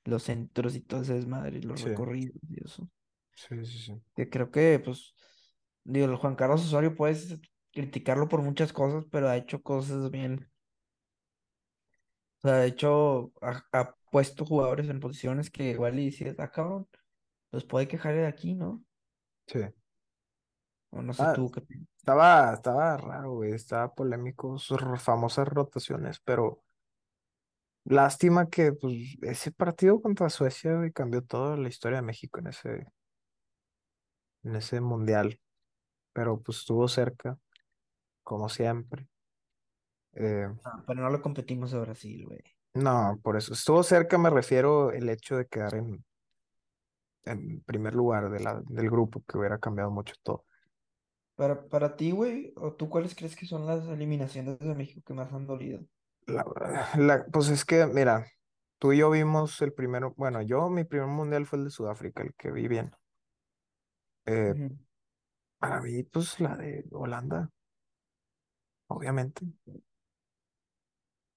[0.08, 2.90] los centros y todo ese desmadre, y los Sí, recorridos y eso.
[3.34, 4.02] sí, sí, sí.
[4.16, 5.14] Que creo que, pues,
[5.84, 7.38] digo, el Juan Carlos Osorio puedes
[7.72, 10.50] criticarlo por muchas cosas, pero ha hecho cosas bien.
[12.38, 16.50] O sea, ha hecho, ha, ha puesto jugadores en posiciones que igual y dices, ah,
[16.50, 16.88] cabrón,
[17.52, 18.84] los puede quejar de aquí, ¿no?
[19.46, 19.58] Sí.
[20.90, 21.62] O no sé Ah, tú qué
[21.98, 26.64] estaba, estaba raro, güey, estaba polémico sus famosas rotaciones, pero
[27.88, 32.48] lástima que pues, ese partido contra Suecia, güey, cambió toda la historia de México en
[32.48, 32.86] ese,
[34.44, 35.40] en ese mundial,
[36.12, 37.38] pero pues estuvo cerca,
[38.24, 39.08] como siempre.
[40.14, 42.40] Eh, Ah, pero no lo competimos a Brasil, güey.
[42.74, 46.04] no, por eso, estuvo cerca, me refiero el hecho de quedar en,
[47.24, 50.44] en primer lugar de la, del grupo, que hubiera cambiado mucho todo.
[51.36, 55.14] Para, para ti, güey, o tú cuáles crees que son las eliminaciones de México que
[55.14, 55.80] más han dolido?
[56.28, 56.44] La,
[56.96, 58.26] la- pues es que, mira,
[58.78, 62.22] tú y yo vimos el primero, bueno, yo mi primer mundial fue el de Sudáfrica,
[62.22, 62.92] el que vi bien.
[64.26, 64.54] Eh,
[65.58, 67.50] para mí, pues la de Holanda,
[68.88, 69.44] obviamente.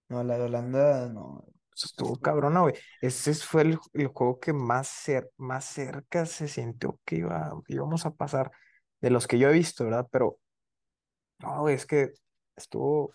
[0.10, 1.46] No, la de Holanda, no.
[1.70, 2.74] Pues, estuvo cabrona, güey.
[3.02, 7.74] Ese fue el, el juego que más, cer- más cerca se sintió que iba, que
[7.76, 8.52] íbamos a pasar
[9.00, 10.08] de los que yo he visto, ¿verdad?
[10.12, 10.38] Pero,
[11.40, 12.12] no, güey, es que
[12.56, 13.14] estuvo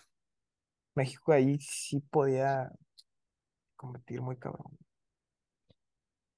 [0.97, 2.71] México ahí, sí podía
[3.75, 4.77] competir muy cabrón.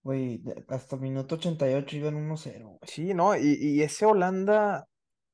[0.04, 2.80] Güey, hasta el minuto 88 iban 1-0, güey.
[2.84, 3.36] Sí, ¿no?
[3.38, 4.88] Y, y ese Holanda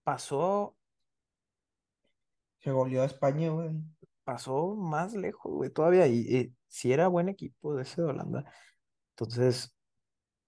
[0.03, 0.77] pasó
[2.59, 3.71] Se goleó a España, güey.
[4.23, 6.07] pasó más lejos, güey, todavía.
[6.07, 8.45] Y, y sí era buen equipo de ese de Holanda.
[9.11, 9.73] Entonces,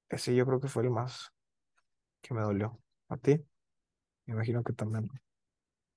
[0.10, 1.32] ese yo creo que fue el más
[2.22, 2.80] que me dolió.
[3.10, 3.44] ¿A ti?
[4.26, 5.10] Me imagino que también.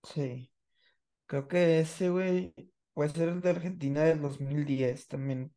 [0.02, 0.49] Sí.
[1.30, 2.54] Creo que ese, güey,
[2.92, 5.54] puede ser el de Argentina del 2010 también.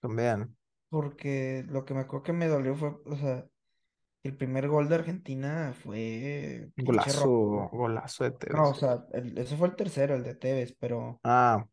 [0.00, 0.56] También.
[0.88, 3.46] Porque lo que me acuerdo que me dolió fue, o sea,
[4.24, 7.30] el primer gol de Argentina fue Golazo,
[7.72, 8.74] golazo de No, o Tevez.
[8.74, 11.66] sea, el- ese fue el tercero, el de Tevez, pero, Ah,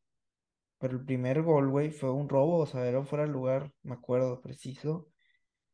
[0.77, 3.93] pero el primer gol, güey, fue un robo, o sea, era fuera de lugar, me
[3.95, 5.07] acuerdo preciso.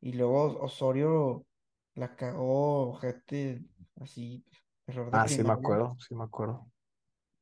[0.01, 1.45] Y luego Osorio
[1.95, 3.65] la cagó, ojete,
[4.01, 4.45] así,
[4.87, 6.67] error de ah, sí me acuerdo, sí me acuerdo.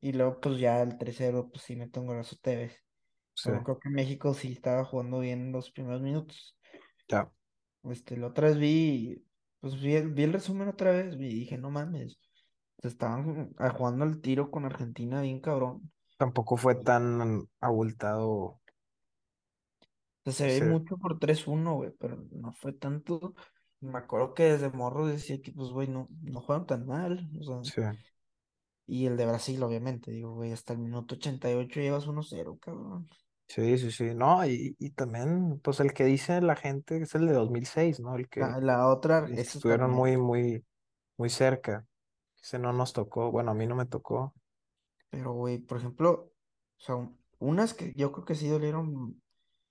[0.04, 2.84] Y luego, pues ya el tercero, pues sí mete un golazo Tevez.
[3.34, 6.56] Sí, Pero creo que México sí estaba jugando bien los primeros minutos.
[7.08, 7.30] ya.
[7.84, 9.24] Este, la otra vez vi,
[9.60, 12.18] pues vi el, vi el resumen otra vez y dije, no mames,
[12.80, 15.92] se estaban jugando al tiro con Argentina bien cabrón.
[16.16, 18.60] Tampoco fue tan abultado
[20.26, 23.34] O sea, se ve mucho por tres uno güey, pero no fue tanto.
[23.80, 27.28] Me acuerdo que desde morro decía que, pues, güey, no, no juegan tan mal.
[27.40, 27.82] O sea, Sí,
[28.86, 33.08] y el de Brasil, obviamente, digo, güey, hasta el minuto 88 llevas uno cero cabrón.
[33.48, 34.14] sí, sí, sí.
[34.14, 38.16] No, y, y también, pues el que dice la gente es el de 2006, ¿no?
[38.16, 40.64] El que La, la otra, estuvieron muy, muy,
[41.16, 41.86] muy cerca.
[42.42, 43.30] Ese no nos tocó.
[43.30, 44.34] Bueno, a mí no me tocó.
[45.10, 46.32] Pero, güey, por ejemplo,
[46.78, 46.96] o sea,
[47.38, 49.22] unas que yo creo que sí dolieron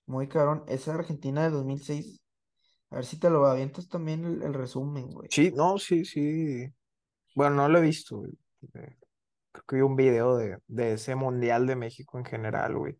[0.06, 0.64] muy cabrón.
[0.68, 2.20] Esa Argentina de 2006
[2.90, 5.30] a ver si te lo avientas también el, el resumen, güey.
[5.30, 6.66] Sí, no, sí, sí.
[7.34, 8.32] Bueno, no lo he visto, güey.
[9.54, 12.98] Creo que vi un video de, de ese Mundial de México en general, güey.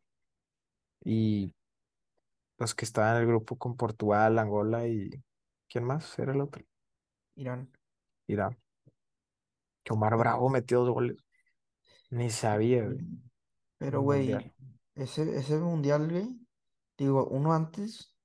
[1.05, 1.53] Y
[2.57, 5.11] pues que estaba en el grupo con Portugal, Angola y...
[5.69, 6.63] ¿Quién más era el otro?
[7.35, 7.69] Irán.
[8.29, 8.57] Irán.
[9.83, 11.17] Que Omar Bravo metió dos goles.
[12.11, 13.05] Ni sabía, güey,
[13.79, 14.33] pero, güey,
[14.95, 16.39] ese, ese mundial, güey,
[16.97, 18.17] digo, uno antes,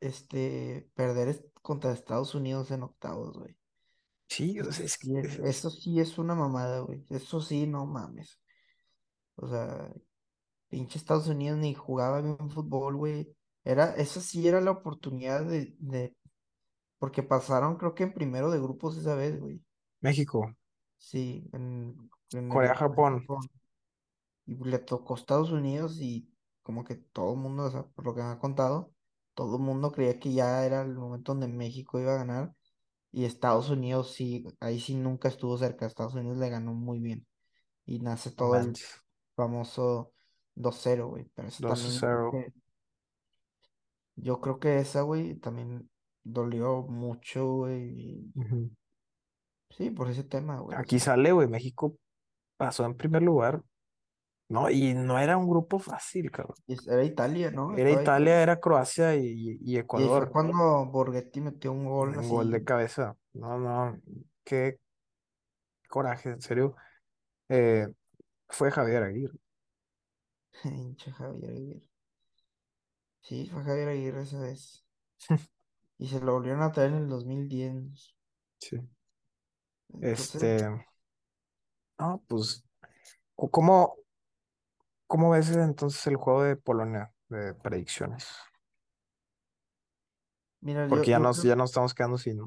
[0.00, 3.56] este, perder contra Estados Unidos en octavos, güey.
[4.34, 7.04] Sí, o Eso sea, es, sí es, es- es- eso sí es una mamada, güey.
[7.10, 8.40] Eso sí, no mames.
[9.36, 9.92] O sea,
[10.70, 13.34] pinche Estados Unidos ni jugaba bien fútbol, güey.
[13.64, 16.16] Era, esa sí era la oportunidad de, de,
[16.98, 19.62] porque pasaron, creo que en primero de grupos esa vez, güey.
[20.02, 20.54] México,
[20.98, 23.04] Sí, en, en el Corea, de Japón.
[23.04, 23.50] Japón.
[24.46, 26.28] Y le tocó Estados Unidos y
[26.62, 28.92] como que todo el mundo, o sea, por lo que me ha contado,
[29.34, 32.54] todo el mundo creía que ya era el momento donde México iba a ganar.
[33.12, 35.86] Y Estados Unidos sí, ahí sí nunca estuvo cerca.
[35.86, 37.26] Estados Unidos le ganó muy bien.
[37.84, 38.72] Y nace todo el
[39.36, 40.12] famoso
[40.54, 41.30] dos cero güey.
[41.34, 42.30] Pero eso también, yo creo 0.
[42.32, 42.52] que,
[44.16, 45.90] yo creo que esa, güey, también
[46.24, 48.32] dolió mucho, güey.
[49.70, 50.76] Sí, por ese tema, güey.
[50.78, 51.48] Aquí sale, güey.
[51.48, 51.96] México
[52.56, 53.62] pasó en primer lugar.
[54.52, 56.56] No, y no era un grupo fácil, cabrón.
[56.66, 57.76] y era Italia, ¿no?
[57.76, 60.30] Era Estaba Italia, era Croacia y, y Y ahí fue Ecuador.
[60.30, 63.16] cuando Borghetti metió un gol Un gol de cabeza.
[63.32, 63.98] No, no.
[64.44, 64.78] Qué
[65.88, 66.76] coraje, en serio.
[67.48, 67.86] Eh,
[68.48, 69.38] fue Javier Aguirre.
[70.64, 71.82] hinche Javier Aguirre.
[73.20, 74.84] Sí, fue Javier Aguirre esa vez.
[75.98, 78.16] Y se lo volvieron a traer en el 2010.
[78.58, 78.76] Sí.
[79.94, 80.68] Entonces, Este,
[81.98, 82.64] no, pues,
[83.36, 83.96] ¿cómo,
[85.12, 88.26] cómo ves entonces el juego de Polonia de predicciones?
[90.60, 92.38] mira, yo, Porque ya yo nos, creo, ya nos estamos quedando sin,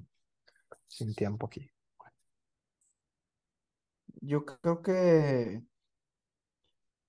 [0.88, 1.72] sin tiempo aquí.
[4.22, 5.61] yo creo que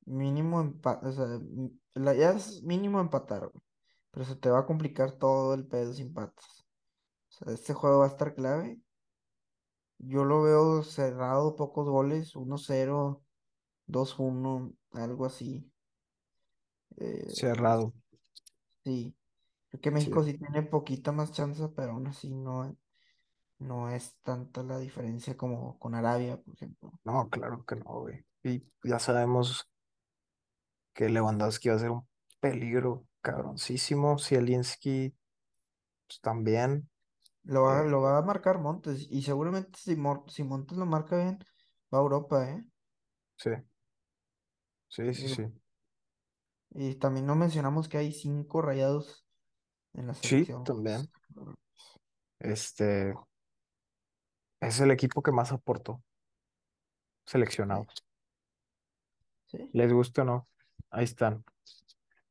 [0.07, 3.51] mínimo empate, o sea, m- la, ya es mínimo empatar,
[4.11, 6.45] pero se te va a complicar todo el pedo sin empates.
[7.31, 8.81] O sea, este juego va a estar clave.
[9.99, 12.57] Yo lo veo cerrado, pocos goles, uno
[13.87, 15.71] cero dos uno algo así.
[16.99, 17.93] Eh, Cerrado.
[18.85, 19.17] sí,
[19.71, 20.11] creo que Sí.
[20.11, 22.77] México sí tiene poquita más chance, pero aún así no,
[23.59, 27.01] no es tanta la diferencia como con Arabia, por ejemplo.
[27.05, 28.25] No, claro que no, güey.
[28.43, 29.69] Y ya sabemos
[30.95, 32.09] que Lewandowski va a ser un
[32.41, 34.19] peligro cabroncísimo.
[34.19, 35.15] Zielinski,
[36.09, 36.91] pues también.
[37.45, 40.85] Lo va, Eh, lo va a marcar Montes y seguramente si, Mor- si Montes lo
[40.87, 41.39] marca bien,
[41.93, 42.65] va a Europa, ¿eh?
[43.37, 43.51] sí,
[44.89, 45.43] sí, sí, Digo, sí.
[46.71, 49.27] y también no mencionamos que hay cinco rayados
[49.95, 50.65] en la Sí, selección.
[50.65, 51.11] también.
[52.39, 53.15] Este
[54.61, 56.03] es el equipo que más aportó
[57.73, 57.87] Sí, seleccionado.
[59.47, 59.77] sí.
[59.81, 60.49] Les guste o no,
[60.91, 61.45] ahí están.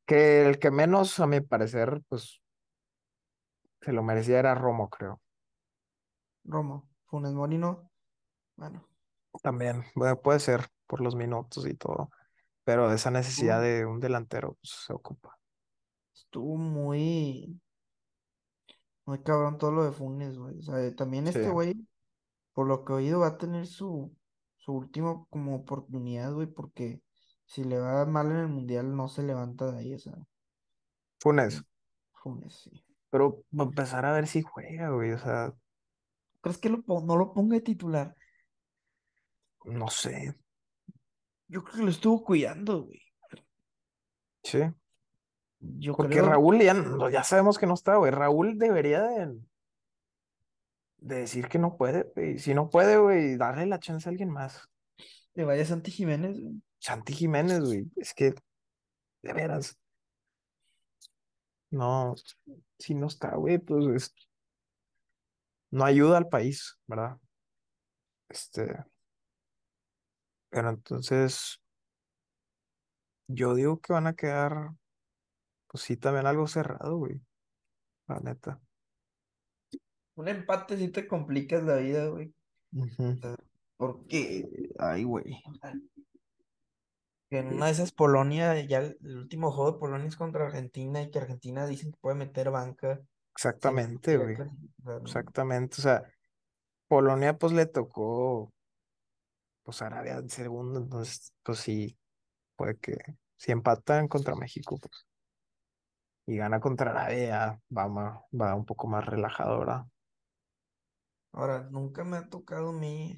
[0.06, 2.40] Que el que menos, a mi parecer, pues
[3.80, 5.22] se lo merecía era Romo, creo.
[6.44, 7.90] Romo, Funes Mori no.
[8.56, 8.88] Bueno,
[9.42, 12.10] También, bueno, puede ser por los minutos y todo,
[12.66, 15.38] pero esa necesidad de un delantero pues, se ocupa.
[16.12, 17.60] estuvo muy,
[19.04, 20.58] muy cabrón todo lo de Funes, güey.
[20.58, 21.86] O sea, también este güey,
[22.54, 24.12] por lo que he oído, va a tener su,
[24.56, 27.00] su último como oportunidad, güey, porque
[27.44, 30.14] si le va mal en el mundial no se levanta de ahí, o sea,
[31.20, 31.62] Funes,
[32.14, 32.84] Funes, sí.
[33.10, 35.54] pero va a empezar a ver si juega, güey, o sea,
[36.40, 38.16] ¿Crees que lo no lo ponga de titular?
[39.64, 40.34] no sé,
[41.48, 43.00] Yo creo que lo estuvo cuidando, güey.
[44.42, 44.58] sí,
[45.60, 46.74] Yo porque creo, Raúl ya,
[47.10, 49.38] ya sabemos que no está, güey, Raúl debería de,
[50.98, 54.30] de decir que no puede, güey, si no puede, güey, darle la chance a alguien
[54.30, 54.68] más.
[55.34, 56.62] que vaya Santi Jiménez, güey.
[56.78, 58.34] Santi Jiménez, güey, es que,
[59.22, 59.78] de veras,
[61.70, 62.14] no,
[62.78, 64.14] si no está, güey, pues es-
[65.70, 67.18] no ayuda al país, ¿verdad?
[68.28, 68.84] Este,
[70.56, 71.60] pero entonces
[73.28, 74.70] yo digo que van a quedar,
[75.68, 77.22] pues sí, también algo cerrado, güey,
[78.08, 78.62] la neta.
[80.22, 82.34] Un empate sí te complicas la vida, güey.
[82.72, 83.18] Ujú.
[83.78, 84.44] Porque,
[84.78, 85.42] ay, güey.
[87.30, 90.16] Que en Sí, una de esas Polonia, ya el, el último juego de Polonia es
[90.16, 93.00] contra Argentina y que Argentina dicen que puede meter banca
[93.60, 95.22] sin Exactamente, güey, clasificar, ¿no?
[95.22, 95.76] exactamente.
[95.80, 96.04] O sea,
[96.88, 98.54] Polonia pues le tocó,
[99.66, 101.98] pues Arabia en segundo, entonces, pues sí,
[102.56, 102.96] puede que
[103.36, 105.06] si empatan contra México, pues,
[106.26, 109.86] y gana contra Arabia, va, ma- va un poco más relajado, ¿verdad?
[111.32, 113.16] Ahora, nunca me ha tocado a mí.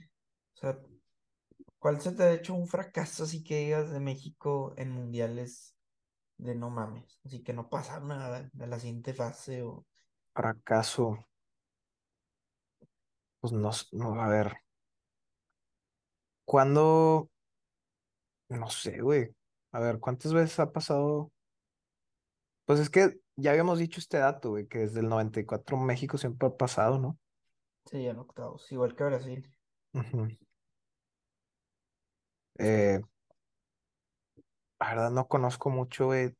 [0.57, 0.79] O sea,
[1.79, 5.77] ¿cuál se te ha hecho un fracaso así que digas de México en mundiales
[6.39, 7.21] de no mames?
[7.27, 9.87] Así que no pasa nada de la siguiente fase o.
[10.37, 11.07] Fracaso,
[13.41, 14.59] pues no, no, a ver,
[16.49, 17.29] ¿cuándo?
[18.49, 19.29] No sé, güey.
[19.73, 21.31] A ver, ¿cuántas veces ha pasado?
[22.65, 26.49] Pues es que ya habíamos dicho este dato, güey, que desde el 94 México siempre
[26.49, 27.19] ha pasado, ¿no?
[27.85, 29.47] Sí, en octavos, igual que Brasil.
[29.93, 30.29] Ujú.
[32.59, 33.01] Eh,
[34.81, 36.35] la verdad no conozco mucho, güey,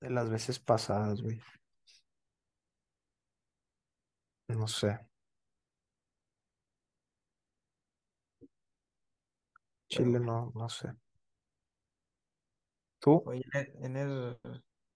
[0.00, 1.40] de las veces pasadas, güey.
[4.48, 4.98] No sé.
[9.94, 10.88] Chile no, no sé.
[12.98, 13.22] ¿Tú?
[13.24, 13.42] Oye,
[13.82, 14.38] en el,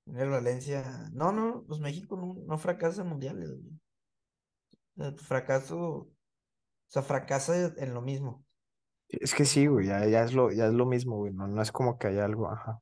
[0.06, 1.08] en el Valencia.
[1.12, 3.80] No, no, pues México no, no fracasa en mundiales, güey.
[4.96, 6.10] O sea, fracaso, o
[6.88, 8.44] sea, fracasa en lo mismo.
[9.08, 11.32] Es que sí, güey, ya, ya es lo, ya es lo mismo, güey.
[11.32, 12.80] No, no es como que haya algo, ajá.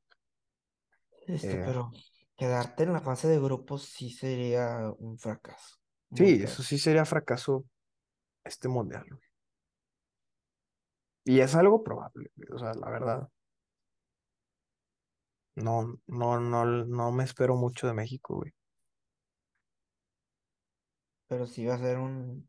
[1.27, 1.91] este, Eh, pero
[2.35, 5.77] quedarte en la fase de grupos sí sería un fracaso.
[6.09, 7.65] Muy sí, eso sí sería fracaso
[8.43, 9.26] este mundial, güey.
[11.27, 13.29] Y es algo probable, O sea, la verdad.
[15.55, 18.53] No, no, no, no me espero mucho de México, güey.
[21.27, 22.45] Pero sí va a ser un,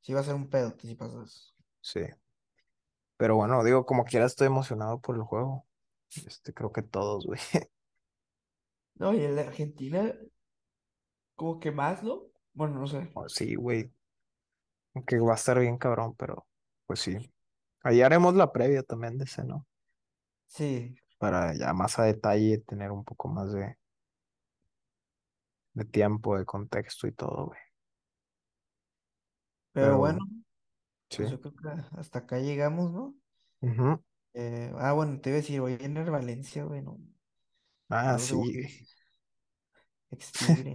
[0.00, 1.54] sí va a ser un pedo si pasa eso.
[1.80, 2.00] Sí.
[3.16, 5.66] Pero bueno, digo, como quiera estoy emocionado por el juego.
[6.26, 7.40] Este, creo que todos, güey.
[8.96, 10.14] No, y el de Argentina,
[11.34, 12.24] como que más, ¿no?
[12.54, 13.08] Bueno, no sé.
[13.14, 13.92] Oh, Sí, güey.
[14.94, 16.46] Aunque va a estar bien cabrón, pero
[16.86, 17.16] pues sí.
[17.86, 19.66] Ahí haremos la previa también de ese, ¿no?
[20.46, 23.76] Sí, Para ya más a detalle tener un poco más de,
[25.74, 27.60] de tiempo, de contexto y todo, güey.
[29.72, 30.18] pero bueno,
[31.10, 31.68] sí, pues yo creo que
[31.98, 33.14] hasta acá llegamos, ¿no?
[34.34, 36.98] Eh, ah, bueno, te iba a decir, voy a ir a Valencia, güey, no,
[37.88, 38.86] Ah, sí, güey.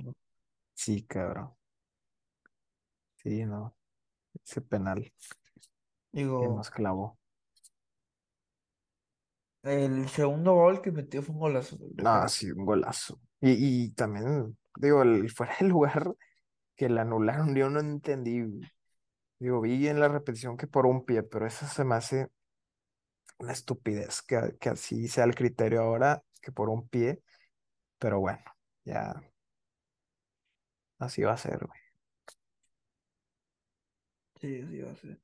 [0.03, 0.14] ¿no?
[0.74, 1.53] Sí, cabrón.
[3.16, 3.76] Sí, no.
[4.45, 5.14] Ese penal
[6.14, 7.18] Digo, nos clavó.
[9.64, 12.28] el segundo gol que metió fue un golazo, recuerdo.
[12.28, 13.20] sí, un golazo.
[13.39, 16.14] Y, y también, digo, el fuera del lugar
[16.76, 18.43] que le anularon, yo no entendí.
[19.39, 22.28] Digo, vi en la repetición que por un pie, pero eso se me hace
[23.39, 27.22] una estupidez que, que así sea el criterio ahora, que por un pie,
[27.99, 28.43] pero bueno,
[28.86, 29.22] ya
[30.99, 31.80] así va a ser, güey.
[34.41, 35.18] Sí, sí, va a ser.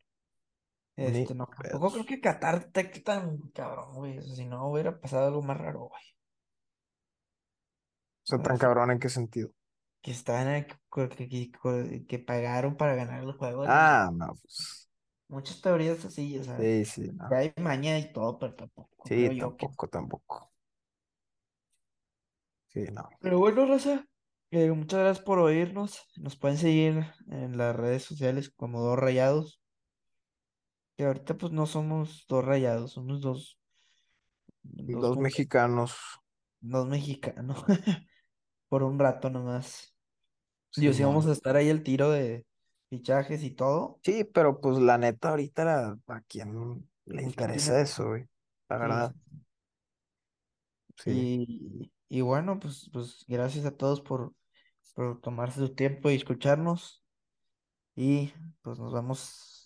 [0.97, 4.17] Este, no, tampoco creo que Qatar esté tan cabrón, güey.
[4.19, 6.03] O sea, si no hubiera pasado algo más raro, güey.
[8.25, 9.49] O sea, tan sí, cabrón en qué sentido.
[10.01, 14.09] que estaban, que, que, que- que pagaron para ganar el juego, así, o sea, Ah,
[14.13, 14.89] no, pues.
[15.29, 17.37] muchas teorías así, o sea, Sí, sí, no.
[17.37, 19.67] hay maña y todo, pero tampoco Sí, creo yo que.
[19.67, 20.51] tampoco, tampoco.
[22.67, 23.09] Sí, no.
[23.19, 24.05] Pero bueno, Raza,
[24.51, 26.05] eh, muchas gracias por oírnos.
[26.17, 29.61] Nos pueden seguir en las redes sociales como Dos Rayados,
[30.97, 33.59] que ahorita pues no somos dos rayados, somos dos,
[34.63, 35.97] dos mexicanos,
[36.59, 37.63] dos mexicanos,
[38.69, 39.95] por un rato nomás.
[40.75, 42.47] Dios, sí vamos a estar ahí al tiro de
[42.89, 44.01] fichajes y todo.
[44.03, 48.07] Sí, pero pues la neta, ahorita la- a quién le Es que tiene interesa eso,
[48.07, 48.25] güey.
[48.69, 49.15] La Sí, verdad, sí.
[50.95, 51.29] sí.
[51.49, 54.33] Y, y bueno, pues, pues gracias a todos por,
[54.95, 57.03] por tomarse su tiempo y escucharnos.
[57.95, 59.56] Y pues nos vemos